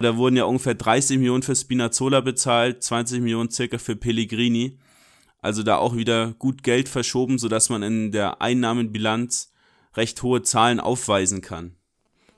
[0.00, 4.78] da wurden ja ungefähr 30 Millionen für Spinazzola bezahlt, 20 Millionen circa für Pellegrini.
[5.40, 9.52] Also da auch wieder gut Geld verschoben, sodass man in der Einnahmenbilanz
[9.96, 11.74] recht hohe Zahlen aufweisen kann.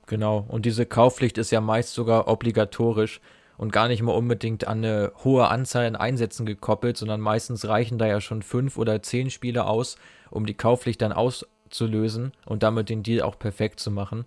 [0.07, 3.21] Genau, und diese Kaufpflicht ist ja meist sogar obligatorisch
[3.57, 7.97] und gar nicht mal unbedingt an eine hohe Anzahl an Einsätzen gekoppelt, sondern meistens reichen
[7.97, 9.97] da ja schon fünf oder zehn Spiele aus,
[10.31, 14.25] um die Kaufpflicht dann auszulösen und damit den Deal auch perfekt zu machen.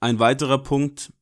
[0.00, 1.12] Ein weiterer Punkt,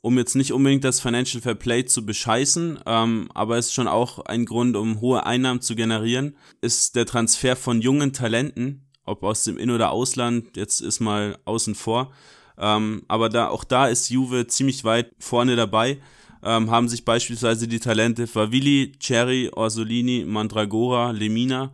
[0.00, 4.20] um jetzt nicht unbedingt das Financial Fair Play zu bescheißen, ähm, aber ist schon auch
[4.20, 9.44] ein Grund, um hohe Einnahmen zu generieren, ist der Transfer von jungen Talenten, ob aus
[9.44, 12.12] dem In- oder Ausland, jetzt ist mal außen vor.
[12.58, 16.00] Ähm, aber da, auch da ist Juve ziemlich weit vorne dabei.
[16.44, 21.72] Ähm, haben sich beispielsweise die Talente Favilli, Cherry, Orsolini, Mandragora, Lemina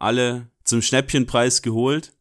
[0.00, 2.12] alle zum Schnäppchenpreis geholt.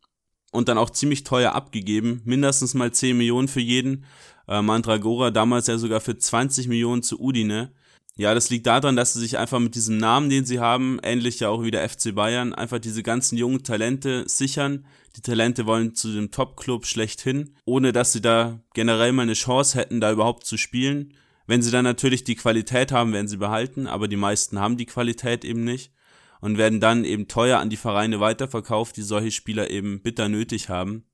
[0.51, 2.22] und dann auch ziemlich teuer abgegeben.
[2.26, 4.05] Mindestens mal 10 Millionen für jeden.
[4.47, 7.72] Äh, Mandragora damals ja sogar für 20 Millionen zu Udine.
[8.20, 11.39] Ja, das liegt daran, dass sie sich einfach mit diesem Namen, den sie haben, ähnlich
[11.39, 14.86] ja auch wie der FC Bayern, einfach diese ganzen jungen Talente sichern.
[15.15, 19.78] Die Talente wollen zu dem Top-Club schlechthin, ohne dass sie da generell mal eine Chance
[19.78, 21.13] hätten, da überhaupt zu spielen.
[21.47, 24.86] Wenn sie dann natürlich die Qualität haben, werden sie behalten, aber die meisten haben die
[24.86, 25.93] Qualität eben nicht
[26.41, 30.67] und werden dann eben teuer an die Vereine weiterverkauft, die solche Spieler eben bitter nötig
[30.67, 31.05] haben.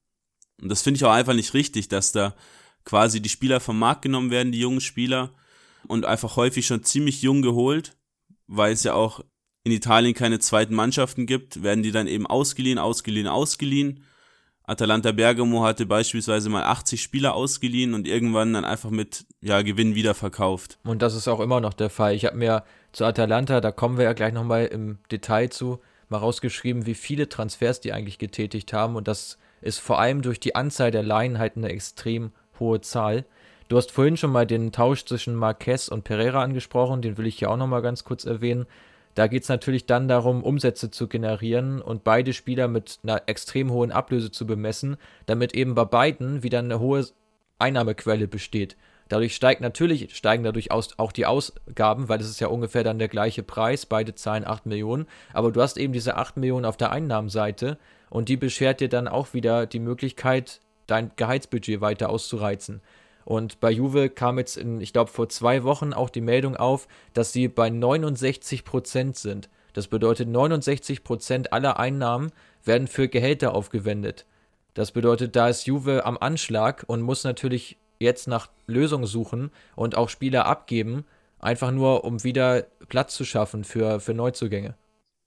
[0.59, 2.33] Und das finde ich auch einfach nicht richtig, dass da
[2.83, 5.35] quasi die Spieler vom Markt genommen werden, die jungen Spieler,
[5.85, 7.97] und einfach häufig schon ziemlich jung geholt,
[8.47, 9.21] weil es ja auch
[9.63, 14.03] in Italien keine zweiten Mannschaften gibt, werden die dann eben ausgeliehen, ausgeliehen, ausgeliehen.
[14.67, 19.93] Atalanta Bergamo hatte beispielsweise mal 80 Spieler ausgeliehen und irgendwann dann einfach mit ja, Gewinn
[19.95, 20.79] wieder verkauft.
[20.83, 22.15] Und das ist auch immer noch der Fall.
[22.15, 25.79] Ich habe mir zu Atalanta, da kommen wir ja gleich nochmal im Detail zu,
[26.09, 28.95] mal rausgeschrieben, wie viele Transfers die eigentlich getätigt haben.
[28.95, 33.25] Und das ist vor allem durch die Anzahl der Laien halt eine extrem hohe Zahl.
[33.67, 37.39] Du hast vorhin schon mal den Tausch zwischen Marquez und Pereira angesprochen, den will ich
[37.39, 38.67] hier auch noch mal ganz kurz erwähnen.
[39.15, 43.71] Da geht es natürlich dann darum, Umsätze zu generieren und beide Spieler mit einer extrem
[43.71, 47.07] hohen Ablöse zu bemessen, damit eben bei beiden wieder eine hohe
[47.57, 48.75] Einnahmequelle besteht.
[49.07, 53.07] Dadurch steigt natürlich, steigen dadurch auch die Ausgaben, weil es ist ja ungefähr dann der
[53.07, 56.91] gleiche Preis, beide zahlen 8 Millionen, aber du hast eben diese 8 Millionen auf der
[56.91, 57.77] Einnahmenseite
[58.09, 62.81] und die beschert dir dann auch wieder die Möglichkeit, dein Gehaltsbudget weiter auszureizen.
[63.25, 66.87] Und bei Juve kam jetzt in, ich glaube, vor zwei Wochen auch die Meldung auf,
[67.13, 69.49] dass sie bei 69 Prozent sind.
[69.73, 72.31] Das bedeutet, 69 Prozent aller Einnahmen
[72.63, 74.25] werden für Gehälter aufgewendet.
[74.75, 79.95] Das bedeutet, da ist Juve am Anschlag und muss natürlich jetzt nach Lösungen suchen und
[79.95, 81.05] auch Spieler abgeben,
[81.39, 84.75] einfach nur, um wieder Platz zu schaffen für, für Neuzugänge.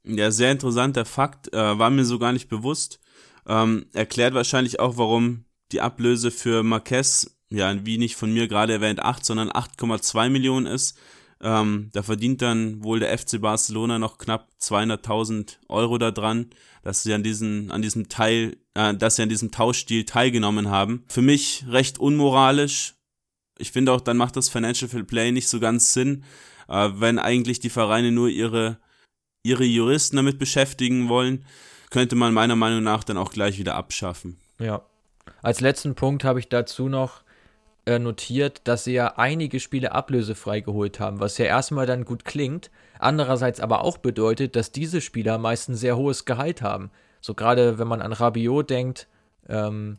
[0.05, 3.01] Ja, sehr interessanter Fakt, äh, war mir so gar nicht bewusst.
[3.47, 8.75] Ähm, erklärt wahrscheinlich auch, warum die Ablöse für Marquez ja, wie nicht von mir gerade
[8.75, 10.99] erwähnt, 8, sondern 8,2 Millionen ist.
[11.41, 16.51] Ähm, da verdient dann wohl der FC Barcelona noch knapp 200.000 Euro daran,
[16.83, 21.05] dass sie an, diesen, an diesem Teil, äh, dass sie an diesem Tauschstil teilgenommen haben.
[21.09, 22.95] Für mich recht unmoralisch.
[23.57, 26.25] Ich finde auch, dann macht das Financial Fair Play nicht so ganz Sinn,
[26.69, 28.79] äh, wenn eigentlich die Vereine nur ihre,
[29.45, 31.45] ihre Juristen damit beschäftigen wollen,
[31.91, 34.39] könnte man meiner Meinung nach dann auch gleich wieder abschaffen.
[34.59, 34.83] Ja.
[35.43, 37.23] Als letzten Punkt habe ich dazu noch,
[37.89, 42.27] äh, notiert, dass sie ja einige Spiele ablösefrei geholt haben, was ja erstmal dann gut
[42.27, 46.91] klingt, andererseits aber auch bedeutet, dass diese Spieler meist ein sehr hohes Gehalt haben.
[47.23, 49.09] So gerade wenn man an Rabiot denkt,
[49.49, 49.97] ähm,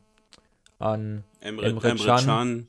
[0.77, 2.68] an Emre, Emre, Can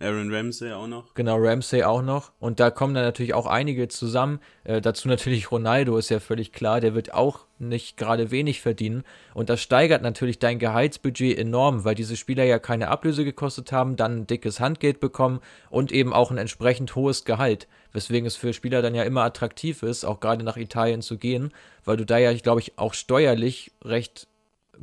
[0.00, 1.14] Aaron Ramsey auch noch.
[1.14, 2.32] Genau, Ramsey auch noch.
[2.40, 4.40] Und da kommen dann natürlich auch einige zusammen.
[4.64, 6.80] Äh, dazu natürlich Ronaldo ist ja völlig klar.
[6.80, 9.04] Der wird auch nicht gerade wenig verdienen.
[9.34, 13.96] Und das steigert natürlich dein Gehaltsbudget enorm, weil diese Spieler ja keine Ablöse gekostet haben,
[13.96, 17.68] dann ein dickes Handgeld bekommen und eben auch ein entsprechend hohes Gehalt.
[17.92, 21.52] Weswegen es für Spieler dann ja immer attraktiv ist, auch gerade nach Italien zu gehen,
[21.84, 24.28] weil du da ja, glaube ich, auch steuerlich recht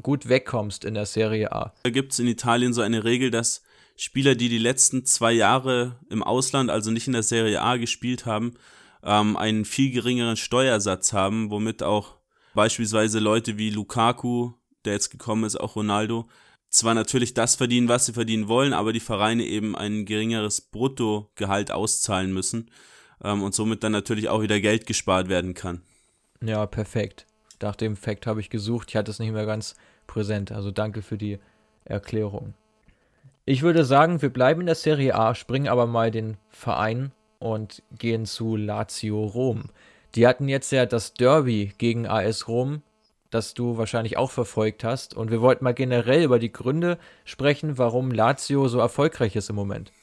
[0.02, 1.74] gut wegkommst in der Serie A.
[1.84, 3.64] Da gibt es in Italien so eine Regel, dass
[3.98, 8.26] Spieler, die die letzten zwei Jahre im Ausland, also nicht in der Serie A gespielt
[8.28, 8.54] haben,
[9.04, 12.16] ähm, einen viel geringeren Steuersatz haben, womit auch
[12.54, 14.54] beispielsweise Leute wie Lukaku,
[14.86, 16.28] der jetzt gekommen ist, auch Ronaldo,
[16.70, 21.72] zwar natürlich das verdienen, was sie verdienen wollen, aber die Vereine eben ein geringeres Bruttogehalt
[21.72, 22.70] auszahlen müssen
[23.24, 25.82] ähm, und somit dann natürlich auch wieder Geld gespart werden kann.
[26.42, 27.26] Ja, perfekt.
[27.62, 29.76] Nach dem Fakt habe ich gesucht, ich hatte es nicht mehr ganz
[30.06, 30.52] präsent.
[30.52, 31.40] Also danke für die
[31.84, 32.54] Erklärung.
[33.50, 37.82] Ich würde sagen, wir bleiben in der Serie A, springen aber mal den Verein und
[37.98, 39.70] gehen zu Lazio Rom.
[40.16, 42.82] Die hatten jetzt ja das Derby gegen AS Rom,
[43.30, 45.14] das du wahrscheinlich auch verfolgt hast.
[45.14, 49.56] Und wir wollten mal generell über die Gründe sprechen, warum Lazio so erfolgreich ist im
[49.56, 49.94] Moment.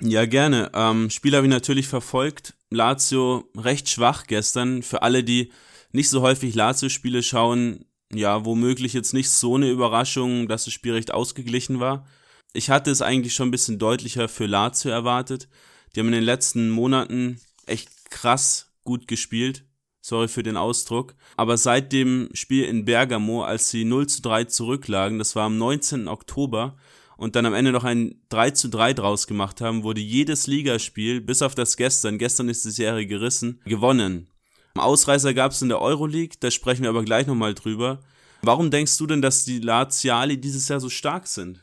[0.00, 0.70] Ja, gerne.
[0.72, 2.54] Ähm, Spiel habe ich natürlich verfolgt.
[2.70, 4.82] Lazio recht schwach gestern.
[4.82, 5.52] Für alle, die
[5.92, 7.84] nicht so häufig Lazio-Spiele schauen,
[8.14, 12.06] ja, womöglich jetzt nicht so eine Überraschung, dass das Spiel recht ausgeglichen war.
[12.52, 15.48] Ich hatte es eigentlich schon ein bisschen deutlicher für Lazio erwartet.
[15.94, 19.64] Die haben in den letzten Monaten echt krass gut gespielt.
[20.00, 21.14] Sorry für den Ausdruck.
[21.36, 25.58] Aber seit dem Spiel in Bergamo, als sie 0 zu 3 zurücklagen, das war am
[25.58, 26.08] 19.
[26.08, 26.76] Oktober,
[27.22, 31.20] und dann am Ende noch ein 3 zu 3 draus gemacht haben, wurde jedes Ligaspiel,
[31.20, 34.28] bis auf das gestern, gestern ist die Serie gerissen, gewonnen.
[34.76, 37.98] Ausreißer gab es in der Euroleague, da sprechen wir aber gleich nochmal drüber.
[38.42, 41.62] Warum denkst du denn, dass die Laziali dieses Jahr so stark sind?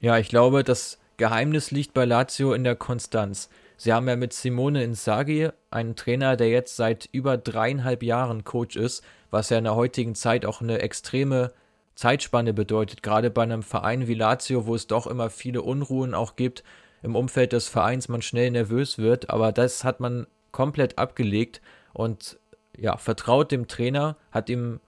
[0.00, 3.48] Ja, ich glaube, das Geheimnis liegt bei Lazio in der Konstanz.
[3.76, 8.76] Sie haben ja mit Simone Inzaghi einen Trainer, der jetzt seit über dreieinhalb Jahren Coach
[8.76, 11.52] ist, was ja in der heutigen Zeit auch eine extreme
[11.94, 16.36] Zeitspanne bedeutet, gerade bei einem Verein wie Lazio, wo es doch immer viele Unruhen auch
[16.36, 16.64] gibt
[17.02, 21.60] im Umfeld des Vereins, man schnell nervös wird, aber das hat man komplett abgelegt
[21.92, 22.38] und
[22.76, 24.80] ja, vertraut dem Trainer, hat ihm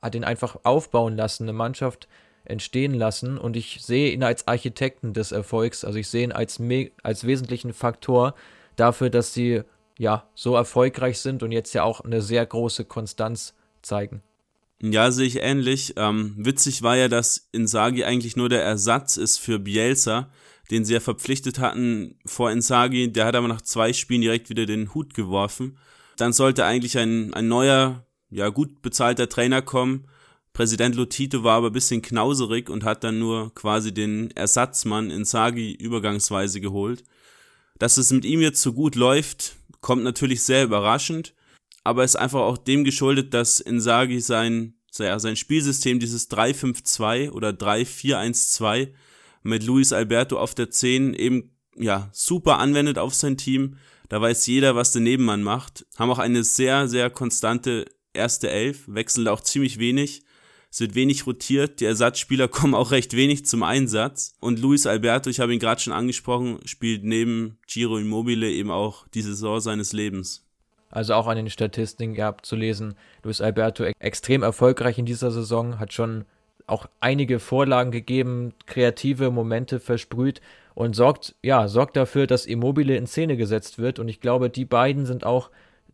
[0.00, 2.08] hat ihn einfach aufbauen lassen, eine Mannschaft
[2.44, 6.60] entstehen lassen und ich sehe ihn als Architekten des Erfolgs, also ich sehe ihn als,
[7.02, 8.34] als wesentlichen Faktor
[8.76, 9.62] dafür, dass sie
[9.98, 14.22] ja so erfolgreich sind und jetzt ja auch eine sehr große Konstanz zeigen.
[14.80, 15.94] Ja, sehe ich ähnlich.
[15.96, 20.30] Ähm, witzig war ja, dass Insagi eigentlich nur der Ersatz ist für Bielsa,
[20.70, 23.12] den sie ja verpflichtet hatten vor Insagi.
[23.12, 25.78] Der hat aber nach zwei Spielen direkt wieder den Hut geworfen.
[26.18, 30.06] Dann sollte eigentlich ein, ein neuer, ja gut bezahlter Trainer kommen.
[30.52, 35.72] Präsident Lotito war aber ein bisschen knauserig und hat dann nur quasi den Ersatzmann Insagi
[35.72, 37.04] übergangsweise geholt.
[37.78, 41.32] Dass es mit ihm jetzt so gut läuft, kommt natürlich sehr überraschend
[41.88, 48.88] aber ist einfach auch dem geschuldet, dass Insagi sein, sein Spielsystem, dieses 3-5-2 oder 3-4-1-2
[49.42, 53.78] mit Luis Alberto auf der 10 eben ja super anwendet auf sein Team.
[54.08, 55.86] Da weiß jeder, was der Nebenmann macht.
[55.98, 60.22] Haben auch eine sehr, sehr konstante erste Elf, wechseln da auch ziemlich wenig.
[60.70, 64.34] Es wird wenig rotiert, die Ersatzspieler kommen auch recht wenig zum Einsatz.
[64.40, 69.06] Und Luis Alberto, ich habe ihn gerade schon angesprochen, spielt neben Giro Immobile eben auch
[69.08, 70.44] die Saison seines Lebens.
[70.90, 75.78] Also auch an den Statistiken gehabt zu lesen, Luis Alberto extrem erfolgreich in dieser Saison,
[75.78, 76.24] hat schon
[76.66, 80.40] auch einige Vorlagen gegeben, kreative Momente versprüht
[80.78, 83.98] und sorgt, ja, sorgt dafür, dass Immobile in Szene gesetzt wird.
[83.98, 85.50] Und ich glaube, die beiden sind auch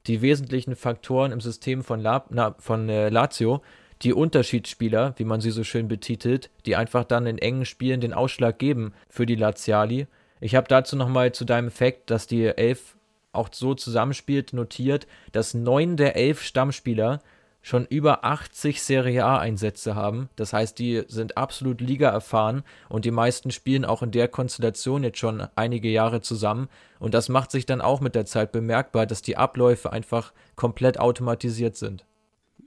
[0.07, 3.63] die wesentlichen Faktoren im System von, La na, von äh, Lazio,
[4.03, 8.13] die Unterschiedsspieler, wie man sie so schön betitelt, die einfach dann in engen Spielen den
[8.13, 10.07] Ausschlag geben für die Laziali.
[10.43, 12.99] Ich habe dazu nochmal zu deinem Fakt, dass die elf
[13.33, 17.23] auch so zusammenspielt, notiert, dass neun der elf Stammspieler
[17.65, 20.29] schon über 80 Serie A-Einsätze haben.
[20.37, 25.03] Das heißt, die sind absolut Liga erfahren und die meisten spielen auch in der Konstellation
[25.03, 26.69] jetzt schon einige Jahre zusammen.
[26.99, 31.01] Und das macht sich dann auch mit der Zeit bemerkbar, dass die Abläufe einfach komplett
[31.01, 32.05] automatisiert sind.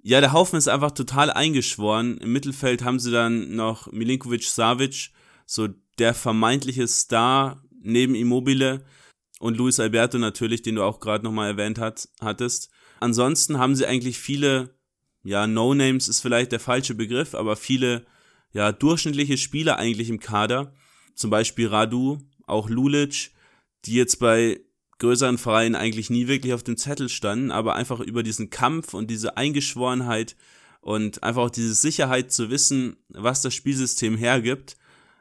[0.01, 2.17] Ja, der Haufen ist einfach total eingeschworen.
[2.17, 5.11] Im Mittelfeld haben sie dann noch Milinkovic Savic,
[5.45, 5.67] so
[5.99, 8.83] der vermeintliche Star neben Immobile
[9.39, 12.71] und Luis Alberto natürlich, den du auch gerade nochmal erwähnt hat, hattest.
[12.99, 14.71] Ansonsten haben sie eigentlich viele,
[15.27, 18.05] ja, No-Names ist vielleicht der falsche Begriff, aber viele,
[18.53, 20.71] ja, durchschnittliche Spieler eigentlich im Kader.
[21.15, 23.31] Zum Beispiel Radu, auch Lulic,
[23.83, 24.61] die jetzt bei
[24.99, 29.11] größeren Vereinen eigentlich nie wirklich auf dem Zettel standen, aber einfach über diesen Kampf und
[29.11, 30.37] diese Eingeschworenheit
[30.79, 34.77] und einfach auch diese Sicherheit zu wissen, was das Spielsystem hergibt,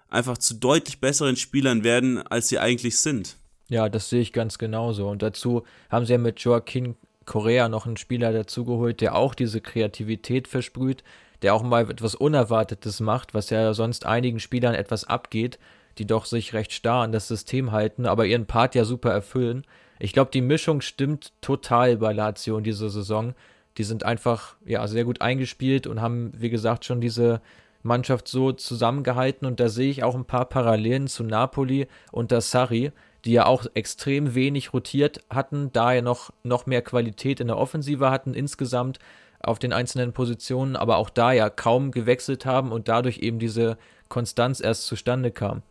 [0.09, 3.39] einfach zu deutlich besseren Spielern werden, als sie eigentlich sind.
[3.69, 5.09] Ja, das sehe ich ganz genauso.
[5.09, 6.95] Und dazu haben sie ja mit Joaquin
[7.27, 11.05] Correa noch einen Spieler dazugeholt, der auch diese Kreativität versprüht,
[11.43, 15.59] der auch mal etwas Unerwartetes macht, was ja sonst einigen Spielern etwas abgeht,
[15.99, 19.65] die doch sich recht starr an das System halten, aber ihren Part ja super erfüllen.
[19.99, 23.35] Ich glaube, die Mischung stimmt total bei Lazio in dieser Saison.
[23.79, 27.41] Die sind einfach ja sehr gut eingespielt und haben, wie gesagt, schon diese
[27.83, 32.93] Mannschaft so zusammengehalten und da sehe ich auch ein paar Parallelen zu Napoli unter Sarri,
[33.27, 37.59] die ja auch extrem wenig rotiert hatten, da ja noch, noch mehr Qualität in der
[37.59, 39.01] Offensive hatten insgesamt
[39.41, 43.79] auf den einzelnen Positionen, aber auch da ja kaum gewechselt haben und dadurch eben diese
[44.09, 45.63] Konstanz erst zustande kam.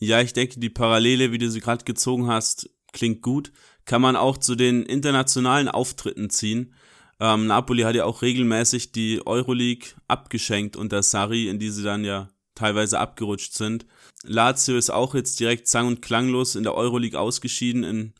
[0.00, 3.52] Ja, ich denke, die Parallele, wie du sie gerade gezogen hast, klingt gut.
[3.84, 6.74] Kann man auch zu den internationalen Auftritten ziehen.
[7.20, 12.04] Ähm, Napoli hat ja auch regelmäßig die Euroleague abgeschenkt unter Sarri, in die sie dann
[12.04, 13.86] ja teilweise abgerutscht sind.
[14.24, 17.84] Lazio ist auch jetzt direkt sang- und klanglos in der Euroleague ausgeschieden.
[17.84, 18.14] In,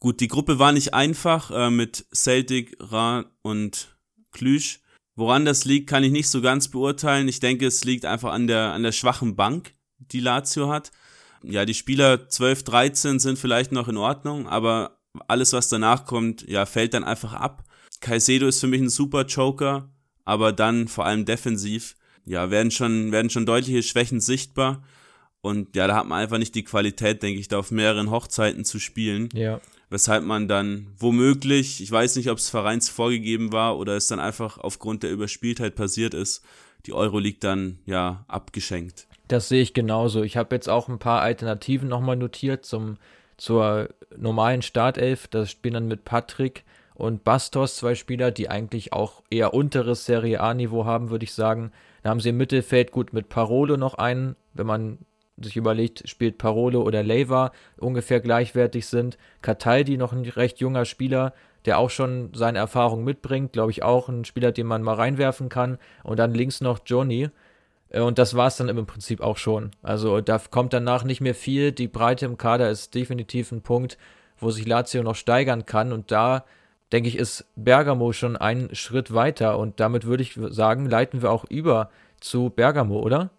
[0.00, 3.96] gut, die Gruppe war nicht einfach äh, mit Celtic, Ra und
[4.32, 4.80] Klüsch.
[5.16, 7.28] Woran das liegt, kann ich nicht so ganz beurteilen.
[7.28, 10.90] Ich denke, es liegt einfach an der, an der schwachen Bank, die Lazio hat.
[11.44, 14.98] Ja, die Spieler 12, 13 sind vielleicht noch in Ordnung, aber
[15.28, 17.64] alles, was danach kommt, ja, fällt dann einfach ab.
[18.00, 19.90] Caicedo ist für mich ein super Joker,
[20.24, 24.82] aber dann vor allem defensiv ja, werden schon, werden schon deutliche Schwächen sichtbar.
[25.44, 28.64] Und ja, da hat man einfach nicht die Qualität, denke ich, da auf mehreren Hochzeiten
[28.64, 29.28] zu spielen.
[29.34, 29.60] Ja.
[29.90, 34.20] Weshalb man dann womöglich, ich weiß nicht, ob es Vereins vorgegeben war oder es dann
[34.20, 36.42] einfach aufgrund der Überspieltheit passiert ist,
[36.86, 39.06] die Euroleague dann ja abgeschenkt.
[39.28, 40.22] Das sehe ich genauso.
[40.22, 42.96] Ich habe jetzt auch ein paar Alternativen nochmal notiert zum,
[43.36, 45.26] zur normalen Startelf.
[45.28, 46.64] Das spielen dann mit Patrick
[46.94, 51.70] und Bastos, zwei Spieler, die eigentlich auch eher unteres Serie A-Niveau haben, würde ich sagen.
[52.02, 54.98] Da haben sie im Mittelfeld gut mit Parolo noch einen, wenn man
[55.40, 59.18] sich überlegt, spielt Parolo oder Leiva ungefähr gleichwertig sind.
[59.42, 64.08] Cataldi noch ein recht junger Spieler, der auch schon seine Erfahrung mitbringt, glaube ich auch
[64.08, 65.78] ein Spieler, den man mal reinwerfen kann.
[66.02, 67.30] Und dann links noch Johnny.
[67.88, 69.70] Äh, und das war es dann im Prinzip auch schon.
[69.82, 71.72] Also da kommt danach nicht mehr viel.
[71.72, 73.98] Die Breite im Kader ist definitiv ein Punkt,
[74.38, 75.92] wo sich Lazio noch steigern kann.
[75.92, 76.44] Und da,
[76.92, 79.58] denke ich, ist Bergamo schon einen Schritt weiter.
[79.58, 83.30] Und damit würde ich sagen, leiten wir auch über zu Bergamo, oder?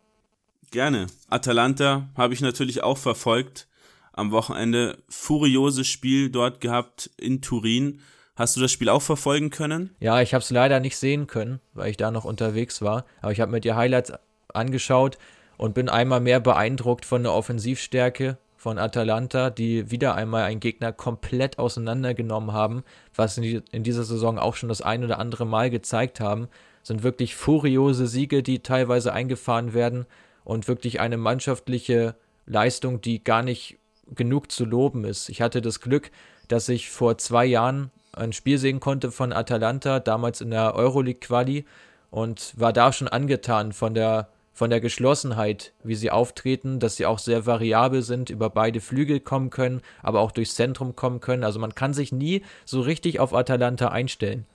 [0.72, 1.07] Gerne.
[1.30, 3.68] Atalanta habe ich natürlich auch verfolgt.
[4.13, 7.99] Am Wochenende furioses Spiel dort gehabt in Turin.
[8.36, 9.95] Hast du das Spiel auch verfolgen können?
[9.99, 13.05] Ja, ich habe es leider nicht sehen können, weil ich da noch unterwegs war.
[13.22, 14.13] Aber ich habe mir die Highlights
[14.53, 15.18] angeschaut
[15.57, 20.91] und bin einmal mehr beeindruckt von der Offensivstärke von Atalanta, die wieder einmal einen Gegner
[20.91, 25.70] komplett auseinandergenommen haben, was in, in dieser Saison auch schon das ein oder andere Mal
[25.70, 26.47] gezeigt haben.
[26.84, 30.05] sind wirklich furiose Siege, die teilweise eingefahren werden
[30.45, 32.15] und wirklich eine mannschaftliche
[32.45, 33.77] Leistung, die gar nicht
[34.13, 35.27] genug zu loben ist.
[35.27, 36.11] Ich hatte das Glück,
[36.47, 41.65] dass ich vor zwei Jahren ein Spiel sehen konnte von Atalanta, damals in der Euroleague-Quali
[42.11, 47.07] und war da schon angetan von der, von der Geschlossenheit, wie sie auftreten, dass sie
[47.07, 51.43] auch sehr variabel sind, über beide Flügel kommen können, aber auch durchs Zentrum kommen können.
[51.43, 54.45] Also man kann sich nie so richtig auf Atalanta einstellen.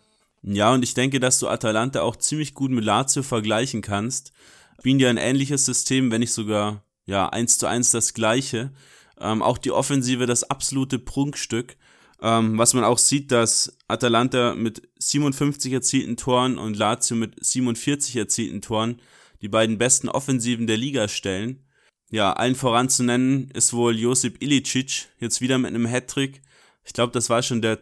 [0.43, 4.33] Ja, und ich denke, dass du Atalanta auch ziemlich gut mit Lazio vergleichen kannst.
[4.81, 8.73] Spielen ja ein ähnliches System, wenn nicht sogar ja eins zu eins das gleiche.
[9.21, 11.77] Ähm, auch die Offensive das absolute Prunkstück.
[12.23, 18.17] Ähm, was man auch sieht, dass Atalanta mit 57 erzielten Toren und Lazio mit 47
[18.17, 19.01] erzielten Toren
[19.41, 21.65] die beiden besten Offensiven der Liga stellen.
[22.11, 26.43] Ja, allen voran zu nennen ist wohl Josip Ilicic, jetzt wieder mit einem Hattrick.
[26.85, 27.79] Ich glaube, das war schon der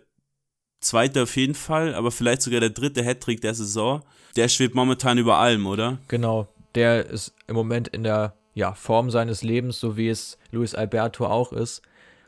[0.81, 4.03] zweite auf jeden Fall, aber vielleicht sogar der dritte Hattrick der Saison.
[4.37, 5.99] Der schwebt momentan über allem, oder?
[6.09, 6.47] Genau,
[6.79, 11.27] der ist im Moment in der ja, Form seines Lebens, so wie es Luis Alberto
[11.27, 11.83] auch ist.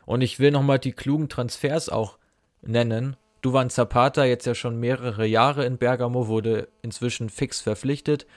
[0.05, 2.17] Und ich will nochmal die klugen Transfers auch
[2.61, 3.15] nennen.
[3.41, 8.27] Duvan Zapata, jetzt ja schon mehrere Jahre in Bergamo, wurde inzwischen fix verpflichtet.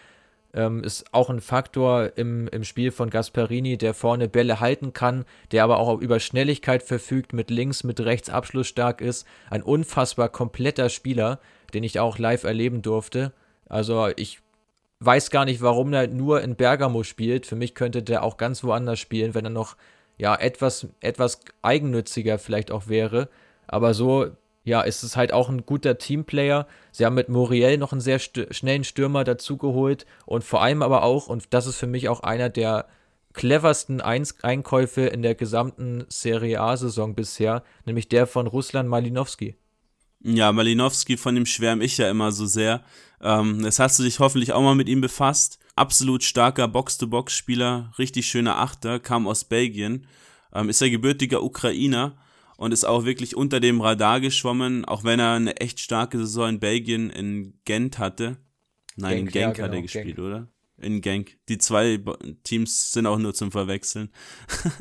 [0.54, 5.24] Ähm, ist auch ein Faktor im, im Spiel von Gasperini, der vorne Bälle halten kann,
[5.50, 9.26] der aber auch über Schnelligkeit verfügt, mit links, mit rechts abschlussstark ist.
[9.50, 11.40] Ein unfassbar kompletter Spieler,
[11.74, 13.32] den ich auch live erleben durfte.
[13.68, 14.40] Also ich
[15.04, 17.46] weiß gar nicht, warum er nur in Bergamo spielt.
[17.46, 19.76] Für mich könnte der auch ganz woanders spielen, wenn er noch
[20.16, 23.28] ja etwas, etwas eigennütziger vielleicht auch wäre.
[23.66, 24.28] Aber so,
[24.64, 26.66] ja, ist es halt auch ein guter Teamplayer.
[26.92, 31.02] Sie haben mit Muriel noch einen sehr st schnellen Stürmer dazugeholt und vor allem aber
[31.02, 32.86] auch, und das ist für mich auch einer der
[33.34, 39.56] cleversten Eins Einkäufe in der gesamten Serie A-Saison bisher, nämlich der von Ruslan Malinowski.
[40.24, 42.82] Ja, Malinowski, von dem schwärme ich ja immer so sehr.
[43.20, 48.28] Ähm, das hast du dich hoffentlich auch mal mit ihm befasst absolut starker Box-to-Box-Spieler, richtig
[48.28, 50.06] schöner Achter, kam aus Belgien,
[50.52, 52.16] ähm, ist er gebürtiger Ukrainer
[52.56, 56.50] und ist auch wirklich unter dem Radar geschwommen, auch wenn er eine echt starke Saison
[56.50, 58.38] in Belgien in Gent hatte.
[58.96, 60.18] Nein, Genk, in Genk ja, hat genau, er gespielt, Genk.
[60.18, 60.48] oder?
[60.78, 61.38] In Genk.
[61.48, 62.00] Die zwei
[62.44, 64.10] Teams sind auch nur zum Verwechseln.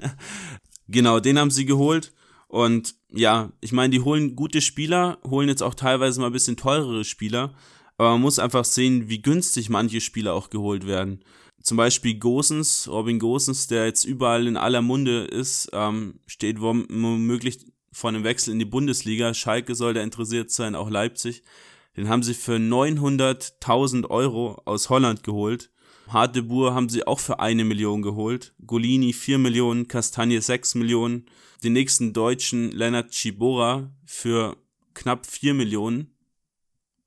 [0.88, 2.14] genau, den haben sie geholt.
[2.54, 6.56] Und ja, ich meine, die holen gute Spieler, holen jetzt auch teilweise mal ein bisschen
[6.56, 7.56] teurere Spieler.
[7.98, 11.26] Aber man muss einfach sehen, wie günstig manche Spieler auch geholt werden.
[11.64, 17.58] Zum Beispiel Gosens, Robin Gosens, der jetzt überall in aller Munde ist, ähm, steht womöglich
[17.92, 19.34] vor einem Wechsel in die Bundesliga.
[19.34, 21.42] Schalke soll da interessiert sein, auch Leipzig.
[21.98, 25.72] Den haben sie für 900.000 Euro aus Holland geholt.
[26.14, 28.54] Hartebur haben sie auch für eine Million geholt.
[28.66, 31.26] Golini 4 Millionen, Kastanje 6 Millionen.
[31.64, 34.58] Den nächsten Deutschen Lennart Chibora für
[34.94, 36.16] knapp 4 Millionen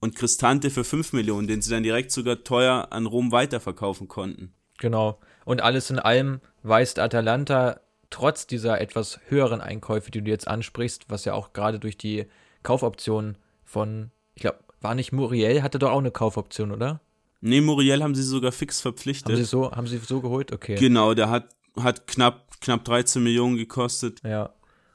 [0.00, 4.52] und Cristante für 5 Millionen, den sie dann direkt sogar teuer an Rom weiterverkaufen konnten.
[4.78, 5.20] Genau.
[5.44, 7.80] Und alles in allem weist Atalanta
[8.11, 12.26] trotz dieser etwas höheren Einkäufe, die du jetzt ansprichst, was ja auch gerade durch die
[12.62, 17.00] Kaufoption von, ich glaube, war nicht Muriel, hatte doch auch eine Kaufoption, oder?
[17.41, 19.32] Nee, Muriel haben sie sogar fix verpflichtet.
[19.32, 20.53] Haben sie so, haben sie so geholt?
[20.53, 20.76] Okay.
[20.76, 24.20] Genau, der hat, hat knapp, knapp 13 Millionen gekostet.
[24.24, 24.51] Ja.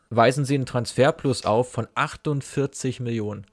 [0.10, 3.46] Weisen sie einen Transferplus auf von 48 Millionen.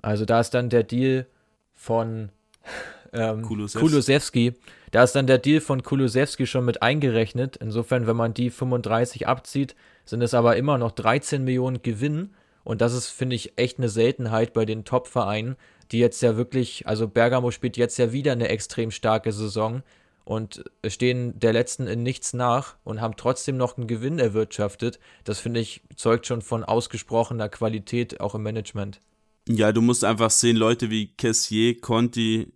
[0.00, 1.26] Also da ist dann der Deal
[1.74, 2.30] von
[3.12, 4.54] ähm, Kulusewski.
[4.92, 7.56] Da ist dann der Deal von Kulusewski schon mit eingerechnet.
[7.56, 12.34] Insofern, wenn man die 35 abzieht, sind es aber immer noch 13 Millionen Gewinn.
[12.64, 15.56] Und das ist, finde ich, echt eine Seltenheit bei den Top-Vereinen,
[15.92, 19.82] die jetzt ja wirklich, also Bergamo spielt jetzt ja wieder eine extrem starke Saison
[20.24, 24.98] und stehen der letzten in nichts nach und haben trotzdem noch einen Gewinn erwirtschaftet.
[25.24, 29.00] Das finde ich zeugt schon von ausgesprochener Qualität auch im Management.
[29.48, 32.52] Ja, du musst einfach sehen, Leute wie Kessier, Conti,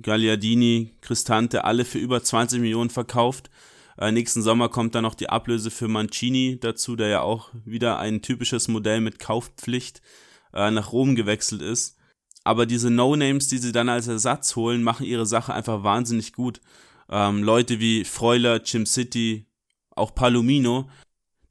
[0.00, 3.50] Gagliardini, Cristante, alle für über 20 Millionen verkauft.
[3.98, 7.98] Äh, nächsten Sommer kommt dann noch die Ablöse für Mancini dazu, der ja auch wieder
[7.98, 10.00] ein typisches Modell mit Kaufpflicht
[10.54, 11.98] äh, nach Rom gewechselt ist.
[12.44, 16.60] Aber diese No-Names, die sie dann als Ersatz holen, machen ihre Sache einfach wahnsinnig gut.
[17.10, 19.46] Ähm, Leute wie Freuler, Jim City,
[19.90, 20.88] auch Palomino.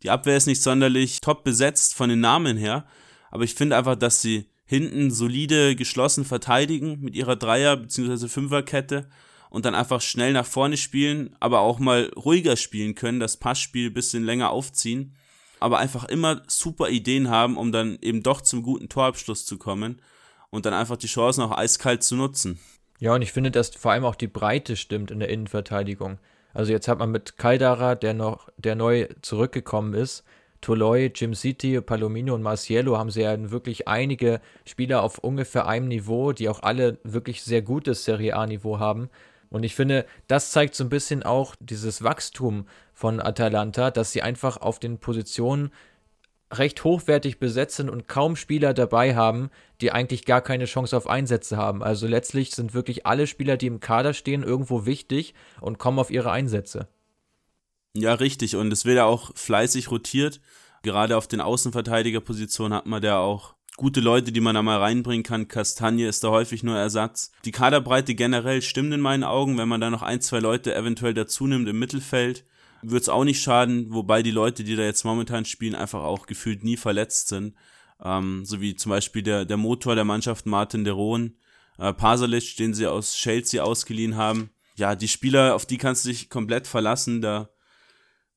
[0.01, 2.87] Die Abwehr ist nicht sonderlich top besetzt von den Namen her,
[3.31, 8.27] aber ich finde einfach, dass sie hinten solide geschlossen verteidigen mit ihrer Dreier- bzw.
[8.27, 9.09] Fünferkette
[9.49, 13.91] und dann einfach schnell nach vorne spielen, aber auch mal ruhiger spielen können, das Passspiel
[13.91, 15.15] bisschen länger aufziehen,
[15.59, 20.01] aber einfach immer super Ideen haben, um dann eben doch zum guten Torabschluss zu kommen
[20.49, 22.59] und dann einfach die Chancen auch eiskalt zu nutzen.
[22.99, 26.19] Ja, und ich finde, dass vor allem auch die Breite stimmt in der Innenverteidigung.
[26.53, 30.23] Also jetzt hat man mit Caldara, der noch, der neu zurückgekommen ist,
[30.61, 35.87] Toloi, Jim City, Palomino und Marcielo haben sie ja wirklich einige Spieler auf ungefähr einem
[35.87, 39.09] Niveau, die auch alle wirklich sehr gutes Serie A-Niveau haben.
[39.49, 44.21] Und ich finde, das zeigt so ein bisschen auch dieses Wachstum von Atalanta, dass sie
[44.21, 45.71] einfach auf den Positionen
[46.51, 49.49] recht hochwertig besetzen und kaum Spieler dabei haben,
[49.81, 51.83] die eigentlich gar keine Chance auf Einsätze haben.
[51.83, 56.11] Also letztlich sind wirklich alle Spieler, die im Kader stehen, irgendwo wichtig und kommen auf
[56.11, 56.87] ihre Einsätze.
[57.95, 58.55] Ja, richtig.
[58.55, 60.41] Und es wird ja auch fleißig rotiert.
[60.81, 65.23] Gerade auf den Außenverteidigerpositionen hat man da auch gute Leute, die man da mal reinbringen
[65.23, 65.47] kann.
[65.47, 67.31] Kastagne ist da häufig nur Ersatz.
[67.45, 69.57] Die Kaderbreite generell stimmt in meinen Augen.
[69.57, 72.43] Wenn man da noch ein, zwei Leute eventuell dazu nimmt im Mittelfeld,
[72.81, 73.93] wird es auch nicht schaden.
[73.93, 77.55] Wobei die Leute, die da jetzt momentan spielen, einfach auch gefühlt nie verletzt sind.
[78.03, 81.35] Ähm, so wie zum Beispiel der, der Motor der Mannschaft Martin de Roon,
[81.77, 84.51] äh, Pasalic, den sie aus Chelsea ausgeliehen haben.
[84.75, 87.21] Ja, die Spieler, auf die kannst du dich komplett verlassen.
[87.21, 87.49] Da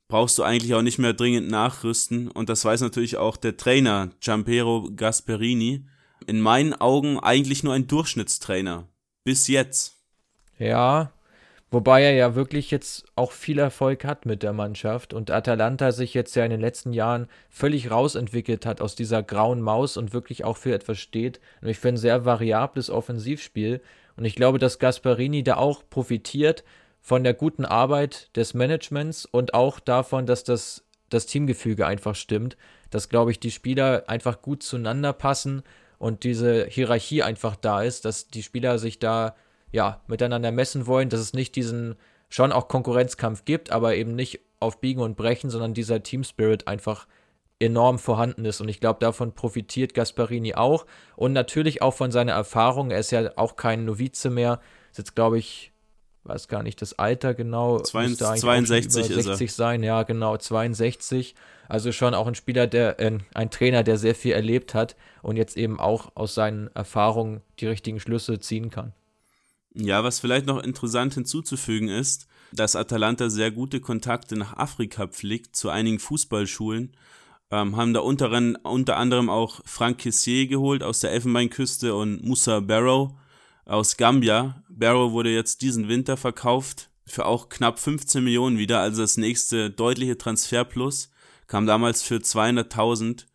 [0.08, 2.28] brauchst du eigentlich auch nicht mehr dringend nachrüsten.
[2.28, 5.86] Und das weiß natürlich auch der Trainer Giampero Gasperini.
[6.26, 8.88] In meinen Augen eigentlich nur ein Durchschnittstrainer.
[9.24, 9.96] Bis jetzt.
[10.58, 11.12] Ja,
[11.72, 16.14] wobei er ja wirklich jetzt auch viel Erfolg hat mit der Mannschaft und Atalanta sich
[16.14, 20.44] jetzt ja in den letzten Jahren völlig rausentwickelt hat aus dieser grauen Maus und wirklich
[20.44, 21.40] auch für etwas steht.
[21.62, 23.80] Nämlich für ein sehr variables Offensivspiel.
[24.16, 26.62] Und ich glaube, dass Gasperini da auch profitiert
[27.00, 32.56] von der guten Arbeit des Managements und auch davon, dass das, das Teamgefüge einfach stimmt,
[32.90, 35.62] dass, glaube ich, die Spieler einfach gut zueinander passen
[35.98, 39.34] und diese Hierarchie einfach da ist, dass die Spieler sich da
[39.72, 41.96] ja miteinander messen wollen, dass es nicht diesen
[42.28, 46.68] schon auch Konkurrenzkampf gibt, aber eben nicht auf Biegen und Brechen, sondern dieser Team Spirit
[46.68, 47.06] einfach
[47.58, 48.60] enorm vorhanden ist.
[48.60, 50.86] Und ich glaube, davon profitiert Gasparini auch.
[51.16, 52.90] Und natürlich auch von seiner Erfahrung.
[52.90, 54.60] Er ist ja auch kein Novize mehr.
[54.90, 55.72] Ist jetzt, glaube ich,
[56.24, 57.78] weiß gar nicht das Alter genau.
[57.78, 59.52] 62, 62 ist 60 er.
[59.52, 61.34] sein, ja, genau, 62.
[61.68, 65.36] Also schon auch ein Spieler, der, äh, ein Trainer, der sehr viel erlebt hat und
[65.36, 68.92] jetzt eben auch aus seinen Erfahrungen die richtigen Schlüsse ziehen kann.
[69.74, 75.56] Ja, was vielleicht noch interessant hinzuzufügen ist, dass Atalanta sehr gute Kontakte nach Afrika pflegt,
[75.56, 76.94] zu einigen Fußballschulen.
[77.50, 78.30] Ähm, haben da unter,
[78.64, 83.12] unter anderem auch Frank Kessier geholt aus der Elfenbeinküste und Musa Barrow
[83.64, 84.62] aus Gambia.
[84.68, 89.70] Barrow wurde jetzt diesen Winter verkauft für auch knapp 15 Millionen wieder, also das nächste
[89.70, 91.10] deutliche Transferplus.
[91.46, 93.26] Kam damals für 200.000.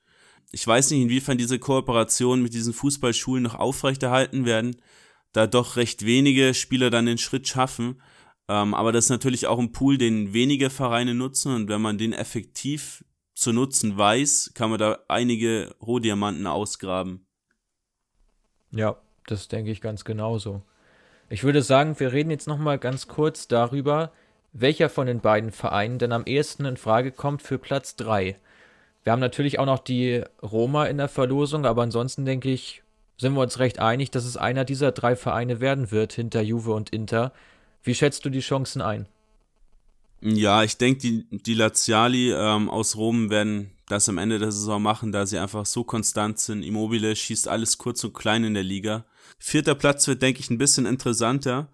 [0.51, 4.77] Ich weiß nicht, inwiefern diese Kooperation mit diesen Fußballschulen noch aufrechterhalten werden,
[5.33, 8.01] da doch recht wenige Spieler dann den Schritt schaffen.
[8.47, 11.97] Ähm, aber das ist natürlich auch ein Pool, den wenige Vereine nutzen und wenn man
[11.97, 13.03] den effektiv
[13.35, 17.27] zu nutzen weiß, kann man da einige Rohdiamanten ausgraben.
[18.71, 18.97] Ja,
[19.27, 20.63] das denke ich ganz genauso.
[21.29, 24.11] Ich würde sagen, wir reden jetzt nochmal ganz kurz darüber,
[24.53, 28.37] welcher von den beiden Vereinen denn am ehesten in Frage kommt für Platz 3.
[29.03, 32.81] Wir haben natürlich auch noch die Roma in der Verlosung, aber ansonsten denke ich,
[33.17, 36.73] sind wir uns recht einig, dass es einer dieser drei Vereine werden wird hinter Juve
[36.73, 37.33] und Inter.
[37.83, 39.07] Wie schätzt du die Chancen ein?
[40.21, 44.81] Ja, ich denke, die, die Laziali ähm, aus Rom werden das am Ende der Saison
[44.81, 46.63] machen, da sie einfach so konstant sind.
[46.63, 49.05] Immobile schießt alles kurz und klein in der Liga.
[49.39, 51.69] Vierter Platz wird, denke ich, ein bisschen interessanter.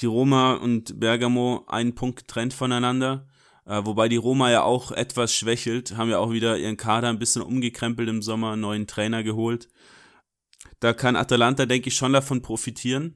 [0.00, 3.26] Die Roma und Bergamo einen Punkt getrennt voneinander.
[3.66, 7.18] Äh, wobei die Roma ja auch etwas schwächelt, haben ja auch wieder ihren Kader ein
[7.18, 9.68] bisschen umgekrempelt im Sommer, einen neuen Trainer geholt.
[10.80, 13.14] Da kann Atalanta, denke ich, schon davon profitieren.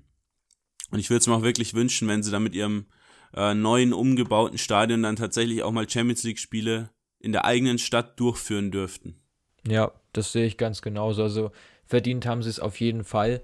[0.91, 2.87] Und ich würde es mir auch wirklich wünschen, wenn sie da mit ihrem
[3.35, 8.71] äh, neuen, umgebauten Stadion dann tatsächlich auch mal Champions League-Spiele in der eigenen Stadt durchführen
[8.71, 9.17] dürften.
[9.67, 11.23] Ja, das sehe ich ganz genauso.
[11.23, 11.51] Also
[11.87, 13.43] verdient haben sie es auf jeden Fall.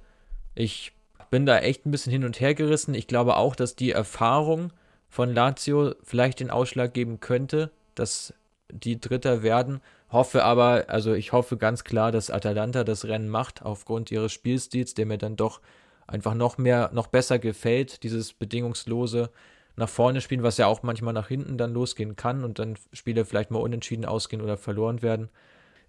[0.55, 0.93] Ich
[1.31, 2.95] bin da echt ein bisschen hin und her gerissen.
[2.95, 4.73] Ich glaube auch, dass die Erfahrung
[5.09, 8.35] von Lazio vielleicht den Ausschlag geben könnte, dass
[8.73, 9.81] die Dritter werden.
[10.11, 14.95] Hoffe aber, also ich hoffe ganz klar, dass Atalanta das Rennen macht, aufgrund ihres Spielstils,
[14.95, 15.61] der mir dann doch
[16.07, 19.31] einfach noch mehr, noch besser gefällt, dieses bedingungslose
[19.77, 23.25] nach vorne spielen, was ja auch manchmal nach hinten dann losgehen kann und dann Spiele
[23.25, 25.31] vielleicht mal unentschieden ausgehen oder verloren werden.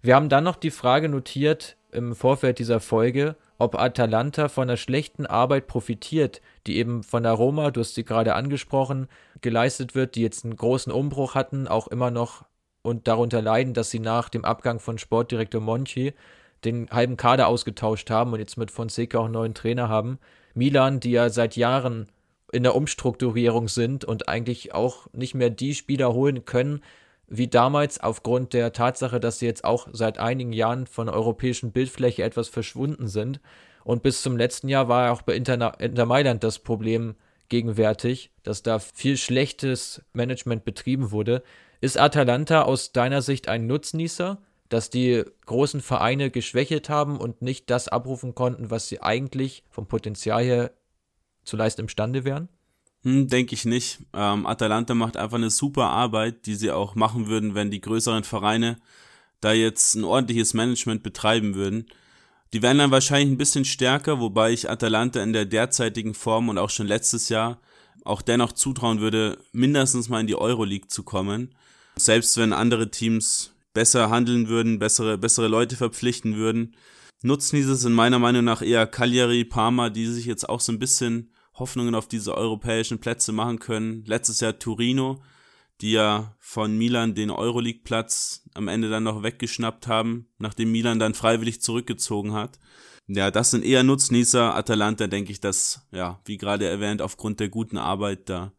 [0.00, 4.76] Wir haben dann noch die Frage notiert im Vorfeld dieser Folge, ob Atalanta von einer
[4.76, 9.08] schlechten Arbeit profitiert, die eben von der Roma, du hast sie gerade angesprochen,
[9.42, 12.44] geleistet wird, die jetzt einen großen Umbruch hatten, auch immer noch
[12.82, 16.12] und darunter leiden, dass sie nach dem Abgang von Sportdirektor Monchi
[16.64, 20.18] den halben Kader ausgetauscht haben und jetzt mit Fonseca auch einen neuen Trainer haben.
[20.54, 22.08] Milan, die ja seit Jahren
[22.52, 26.82] in der Umstrukturierung sind und eigentlich auch nicht mehr die Spieler holen können,
[27.26, 31.72] wie damals, aufgrund der Tatsache, dass sie jetzt auch seit einigen Jahren von der europäischen
[31.72, 33.40] Bildfläche etwas verschwunden sind.
[33.84, 37.14] Und bis zum letzten Jahr war ja auch bei Inter, Inter Mailand das Problem
[37.48, 41.42] gegenwärtig, dass da viel schlechtes Management betrieben wurde.
[41.82, 47.70] Ist Atalanta aus deiner Sicht ein Nutznießer, dass die großen Vereine geschwächelt haben und nicht
[47.70, 50.70] das abrufen konnten, was sie eigentlich vom Potenzial her
[51.42, 52.48] zu leisten imstande wären?
[53.02, 53.98] Hm, Denke ich nicht.
[54.14, 58.22] Ähm, Atalanta macht einfach eine super Arbeit, die sie auch machen würden, wenn die größeren
[58.22, 58.76] Vereine
[59.40, 61.86] da jetzt ein ordentliches Management betreiben würden.
[62.52, 66.58] Die wären dann wahrscheinlich ein bisschen stärker, wobei ich Atalanta in der derzeitigen Form und
[66.58, 67.60] auch schon letztes Jahr
[68.04, 71.56] auch dennoch zutrauen würde, mindestens mal in die Euroleague zu kommen.
[71.96, 76.76] Selbst wenn andere Teams besser handeln würden, bessere, bessere Leute verpflichten würden.
[77.22, 80.78] Nutzen dieses in meiner Meinung nach eher Cagliari, Parma, die sich jetzt auch so ein
[80.78, 84.04] bisschen Hoffnungen auf diese europäischen Plätze machen können.
[84.04, 85.22] Letztes Jahr Turino,
[85.80, 91.14] die ja von Milan den Euroleague-Platz am Ende dann noch weggeschnappt haben, nachdem Milan dann
[91.14, 92.58] freiwillig zurückgezogen hat.
[93.08, 94.54] Ja, das sind eher Nutznießer.
[94.54, 98.52] Atalanta denke ich, dass, ja, wie gerade erwähnt, aufgrund der guten Arbeit da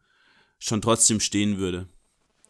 [0.60, 1.88] schon trotzdem stehen würde.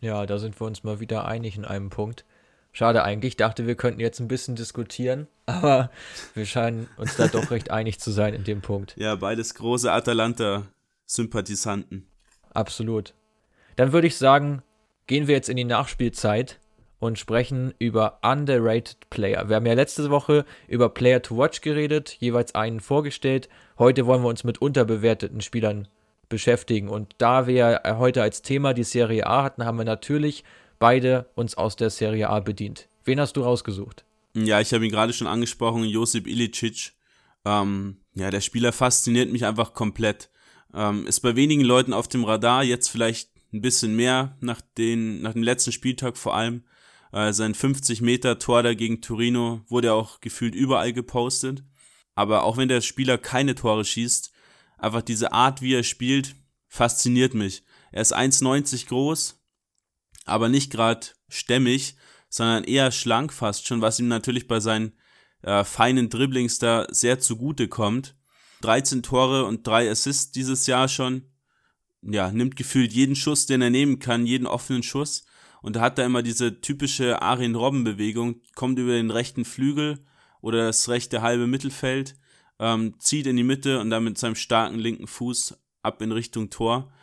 [0.03, 2.25] Ja, da sind wir uns mal wieder einig in einem Punkt.
[2.73, 5.91] Schade eigentlich, ich dachte, wir könnten jetzt ein bisschen diskutieren, aber
[6.33, 8.95] wir scheinen uns da doch recht einig zu sein in dem Punkt.
[8.97, 12.05] Ja, beides große Atalanta-Sympathisanten.
[12.53, 13.13] Absolut.
[13.77, 14.61] Dann würde ich sagen,
[15.07, 16.59] gehen wir jetzt in die Nachspielzeit
[16.99, 19.47] und sprechen über underrated Player.
[19.47, 23.47] Wir haben ja letzte Woche über Player to Watch geredet, jeweils einen vorgestellt.
[23.79, 25.87] Heute wollen wir uns mit unterbewerteten Spielern
[26.33, 26.89] beschäftigen.
[26.89, 30.43] Und da wir heute als Thema die Serie A hatten, haben wir natürlich
[30.79, 32.87] beide uns aus der Serie A bedient.
[33.05, 34.03] Wen hast du rausgesucht?
[34.33, 36.93] Ja, ich habe ihn gerade schon angesprochen, Josip Ilicic.
[37.45, 40.31] Ähm, ja, der Spieler fasziniert mich einfach komplett.
[40.73, 45.21] Ähm, ist bei wenigen Leuten auf dem Radar, jetzt vielleicht ein bisschen mehr nach, den,
[45.21, 46.63] nach dem letzten Spieltag vor allem.
[47.11, 51.63] Äh, sein 50-Meter-Tor da gegen Torino wurde auch gefühlt überall gepostet.
[52.15, 54.32] Aber auch wenn der Spieler keine Tore schießt,
[54.83, 56.35] einfach diese Art, wie er spielt,
[56.67, 57.63] fasziniert mich.
[57.91, 59.39] Er ist 1,90 groß,
[60.25, 61.95] aber nicht gerade stämmig,
[62.29, 64.93] sondern eher schlank fast schon, was ihm natürlich bei seinen
[65.41, 68.15] äh, feinen Dribblings da sehr zugute kommt.
[68.61, 71.29] 13 Tore und 3 Assists dieses Jahr schon.
[72.01, 75.25] Ja, nimmt gefühlt jeden Schuss, den er nehmen kann, jeden offenen Schuss.
[75.61, 80.05] Und da hat er immer diese typische Arjen Robben Bewegung, kommt über den rechten Flügel
[80.41, 82.17] oder das rechte halbe Mittelfeld,
[82.63, 86.49] ähm, zieht in die Mitte und dann mit seinem starken linken Fuß ab in Richtung
[86.49, 86.93] Tor.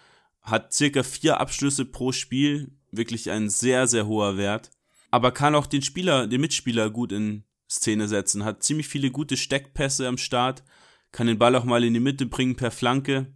[0.41, 4.71] Hat circa vier Abschlüsse pro Spiel, wirklich ein sehr, sehr hoher Wert.
[5.11, 9.37] Aber kann auch den Spieler, den Mitspieler gut in Szene setzen, hat ziemlich viele gute
[9.37, 10.65] Steckpässe am Start,
[11.13, 13.27] kann den Ball auch mal in die Mitte bringen per Flanke.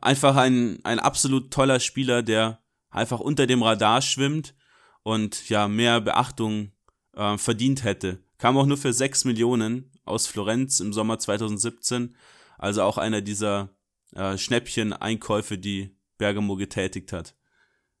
[0.00, 4.54] Einfach ein, ein absolut toller Spieler, der einfach unter dem Radar schwimmt
[5.02, 6.72] und ja, mehr Beachtung
[7.14, 8.24] äh, verdient hätte.
[8.38, 12.16] Kam auch nur für 6 Millionen aus Florenz im Sommer 2017.
[12.58, 13.70] Also auch einer dieser
[14.14, 17.34] äh, Schnäppchen-Einkäufe, die Bergamo getätigt hat.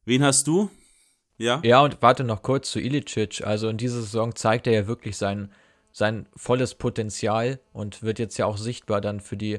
[0.04, 0.70] Wen hast du?
[1.36, 1.60] Ja.
[1.64, 3.46] Ja, und warte noch kurz zu Ilicic.
[3.46, 5.52] Also in dieser Saison zeigt er ja wirklich sein,
[5.92, 9.58] sein volles Potenzial und wird jetzt ja auch sichtbar dann für die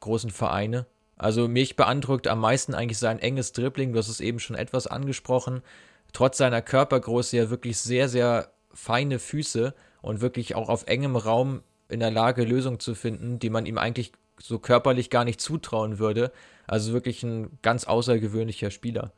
[0.00, 0.86] großen Vereine.
[1.16, 4.86] Also mich beeindruckt am meisten eigentlich sein enges Dribbling, du hast es eben schon etwas
[4.86, 5.62] angesprochen.
[6.12, 11.62] Trotz seiner Körpergröße ja wirklich sehr, sehr feine Füße und wirklich auch auf engem Raum
[11.88, 15.98] in der Lage, Lösungen zu finden, die man ihm eigentlich so körperlich gar nicht zutrauen
[15.98, 16.32] würde.
[16.66, 19.12] Also wirklich ein ganz außergewöhnlicher Spieler.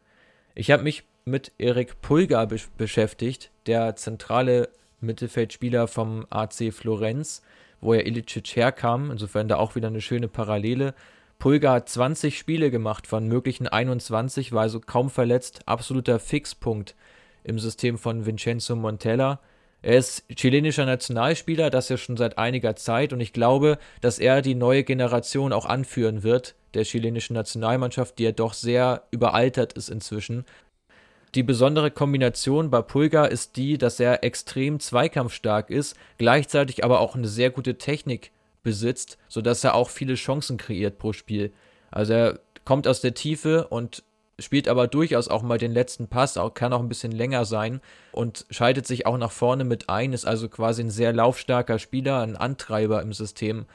[0.55, 4.70] Ich habe mich mit Erik Pulgar be beschäftigt, der zentrale
[5.01, 7.43] Mittelfeldspieler vom AC Florenz,
[7.81, 9.11] wo er Ilicic herkam.
[9.11, 10.95] Insofern da auch wieder eine schöne Parallele.
[11.39, 16.97] Pulgar hat 20 Spiele gemacht von möglichen 21, war also kaum verletzt, absoluter Fixpunkt
[17.45, 19.39] im System von Vincenzo Montella.
[19.81, 24.43] Er ist chilenischer Nationalspieler, das ja schon seit einiger Zeit und ich glaube, dass er
[24.43, 29.89] die neue Generation auch anführen wird, der chilenischen Nationalmannschaft, die ja doch sehr überaltert ist
[29.89, 30.45] inzwischen.
[31.35, 37.15] Die besondere Kombination bei Pulga ist die, dass er extrem zweikampfstark ist, gleichzeitig aber auch
[37.15, 38.33] eine sehr gute Technik
[38.63, 41.53] besitzt, sodass er auch viele Chancen kreiert pro Spiel.
[41.91, 44.03] Also er kommt aus der Tiefe und
[44.39, 47.81] spielt aber durchaus auch mal den letzten Pass, auch, kann auch ein bisschen länger sein
[48.12, 52.20] und schaltet sich auch nach vorne mit ein, ist also quasi ein sehr laufstarker Spieler,
[52.20, 53.66] ein Antreiber im System.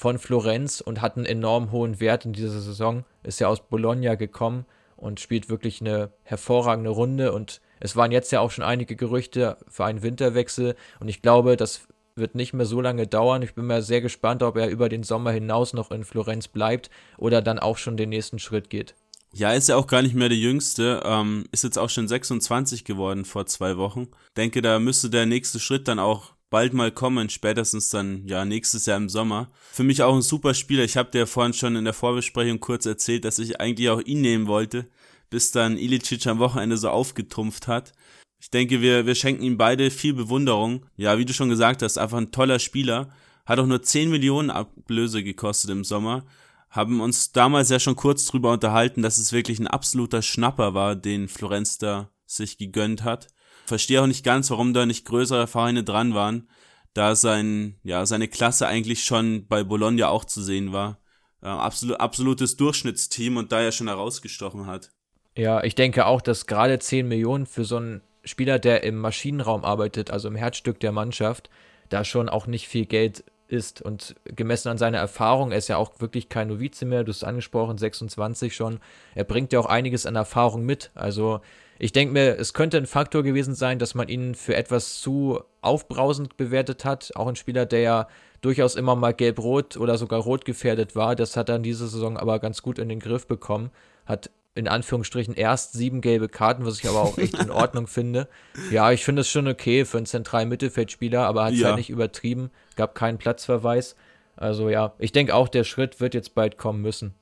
[0.00, 3.04] von Florenz und hat einen enorm hohen Wert in dieser Saison.
[3.22, 4.64] Ist ja aus Bologna gekommen
[4.96, 7.32] und spielt wirklich eine hervorragende Runde.
[7.32, 10.74] Und es waren jetzt ja auch schon einige Gerüchte für einen Winterwechsel.
[11.00, 11.86] Und ich glaube, das
[12.16, 13.42] wird nicht mehr so lange dauern.
[13.42, 16.88] Ich bin mal sehr gespannt, ob er über den Sommer hinaus noch in Florenz bleibt
[17.18, 18.94] oder dann auch schon den nächsten Schritt geht.
[19.32, 21.02] Ja, ist ja auch gar nicht mehr der Jüngste.
[21.04, 24.08] Ähm, ist jetzt auch schon 26 geworden vor zwei Wochen.
[24.36, 28.86] Denke, da müsste der nächste Schritt dann auch bald mal kommen, spätestens dann ja nächstes
[28.86, 29.48] Jahr im Sommer.
[29.70, 30.82] Für mich auch ein super Spieler.
[30.82, 34.20] Ich habe dir vorhin schon in der Vorbesprechung kurz erzählt, dass ich eigentlich auch ihn
[34.20, 34.86] nehmen wollte,
[35.30, 37.92] bis dann Ilicic am Wochenende so aufgetrumpft hat.
[38.40, 40.86] Ich denke, wir, wir schenken ihm beide viel Bewunderung.
[40.96, 43.10] Ja, wie du schon gesagt hast, einfach ein toller Spieler.
[43.46, 46.24] Hat auch nur 10 Millionen Ablöse gekostet im Sommer.
[46.70, 50.94] Haben uns damals ja schon kurz drüber unterhalten, dass es wirklich ein absoluter Schnapper war,
[50.94, 53.28] den Florenz da sich gegönnt hat.
[53.66, 56.48] Verstehe auch nicht ganz, warum da nicht größere Vereine dran waren,
[56.94, 60.98] da sein, ja, seine Klasse eigentlich schon bei Bologna auch zu sehen war.
[61.40, 64.90] Absolut, absolutes Durchschnittsteam und da er schon herausgestochen hat.
[65.36, 69.64] Ja, ich denke auch, dass gerade 10 Millionen für so einen Spieler, der im Maschinenraum
[69.64, 71.48] arbeitet, also im Herzstück der Mannschaft,
[71.88, 73.82] da schon auch nicht viel Geld ist.
[73.82, 77.18] Und gemessen an seiner Erfahrung, er ist ja auch wirklich kein Novize mehr, du hast
[77.18, 78.80] es angesprochen, 26 schon.
[79.14, 80.90] Er bringt ja auch einiges an Erfahrung mit.
[80.94, 81.40] Also
[81.78, 85.40] ich denke mir, es könnte ein Faktor gewesen sein, dass man ihn für etwas zu
[85.62, 87.10] aufbrausend bewertet hat.
[87.16, 88.08] Auch ein Spieler, der ja
[88.42, 91.16] durchaus immer mal gelb-rot oder sogar rot gefährdet war.
[91.16, 93.70] Das hat er in dieser Saison aber ganz gut in den Griff bekommen.
[94.06, 98.28] Hat in Anführungsstrichen erst sieben gelbe Karten, was ich aber auch echt in Ordnung finde.
[98.70, 101.68] Ja, ich finde es schon okay für einen zentralen Mittelfeldspieler, aber hat es ja.
[101.68, 103.94] halt nicht übertrieben, gab keinen Platzverweis.
[104.36, 107.14] Also ja, ich denke auch, der Schritt wird jetzt bald kommen müssen.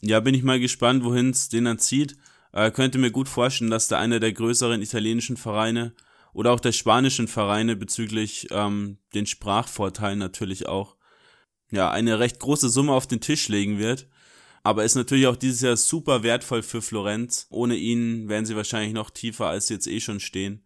[0.00, 2.16] Ja, bin ich mal gespannt, wohin es den dann zieht.
[2.52, 5.92] Äh, könnte mir gut vorstellen, dass da einer der größeren italienischen Vereine
[6.32, 10.96] oder auch der spanischen Vereine bezüglich ähm, den Sprachvorteilen natürlich auch
[11.70, 14.06] ja eine recht große Summe auf den Tisch legen wird
[14.68, 17.46] aber ist natürlich auch dieses Jahr super wertvoll für Florenz.
[17.48, 20.62] Ohne ihn wären sie wahrscheinlich noch tiefer, als sie jetzt eh schon stehen.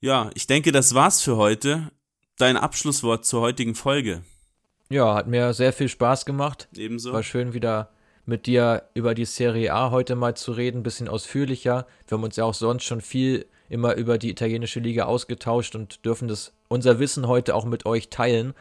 [0.00, 1.90] Ja, ich denke, das war's für heute.
[2.38, 4.22] Dein Abschlusswort zur heutigen Folge.
[4.88, 6.66] Ja, hat mir sehr viel Spaß gemacht.
[6.74, 7.12] Ebenso.
[7.12, 7.90] War schön wieder
[8.24, 11.86] mit dir über die Serie A heute mal zu reden, bisschen ausführlicher.
[12.06, 16.06] Wir haben uns ja auch sonst schon viel immer über die italienische Liga ausgetauscht und
[16.06, 18.54] dürfen das unser Wissen heute auch mit euch teilen.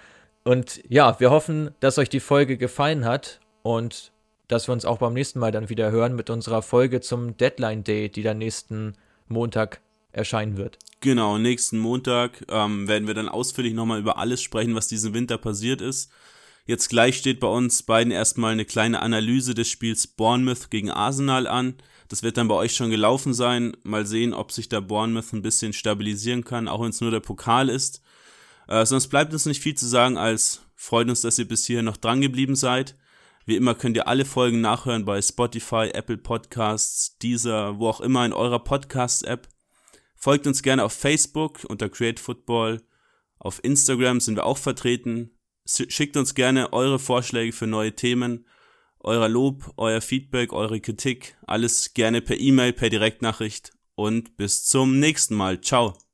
[0.44, 4.12] Und ja, wir hoffen, dass euch die Folge gefallen hat und
[4.48, 7.84] dass wir uns auch beim nächsten Mal dann wieder hören mit unserer Folge zum Deadline
[7.84, 8.94] Day, die dann nächsten
[9.28, 10.80] Montag erscheinen wird.
[11.00, 15.38] Genau, nächsten Montag ähm, werden wir dann ausführlich nochmal über alles sprechen, was diesen Winter
[15.38, 16.12] passiert ist.
[16.66, 21.48] Jetzt gleich steht bei uns beiden erstmal eine kleine Analyse des Spiels Bournemouth gegen Arsenal
[21.48, 21.76] an.
[22.10, 23.76] Das wird dann bei euch schon gelaufen sein.
[23.84, 27.20] Mal sehen, ob sich da Bournemouth ein bisschen stabilisieren kann, auch wenn es nur der
[27.20, 28.02] Pokal ist.
[28.68, 31.86] Äh, sonst bleibt uns nicht viel zu sagen, als freut uns, dass ihr bis hierhin
[31.86, 32.96] noch dran geblieben seid.
[33.48, 38.26] Wie immer könnt ihr alle Folgen nachhören bei Spotify, Apple Podcasts, Deezer, wo auch immer
[38.26, 39.48] in eurer Podcast-App.
[40.18, 42.82] Folgt uns gerne auf Facebook unter Create Football.
[43.40, 45.32] Auf Instagram sind wir auch vertreten.
[45.66, 48.46] Schickt uns gerne eure Vorschläge für neue Themen,
[49.00, 51.38] euer Lob, euer Feedback, eure Kritik.
[51.48, 53.72] Alles gerne per E-Mail, per Direktnachricht.
[53.96, 55.62] Und bis zum nächsten Mal.
[55.62, 56.07] Ciao.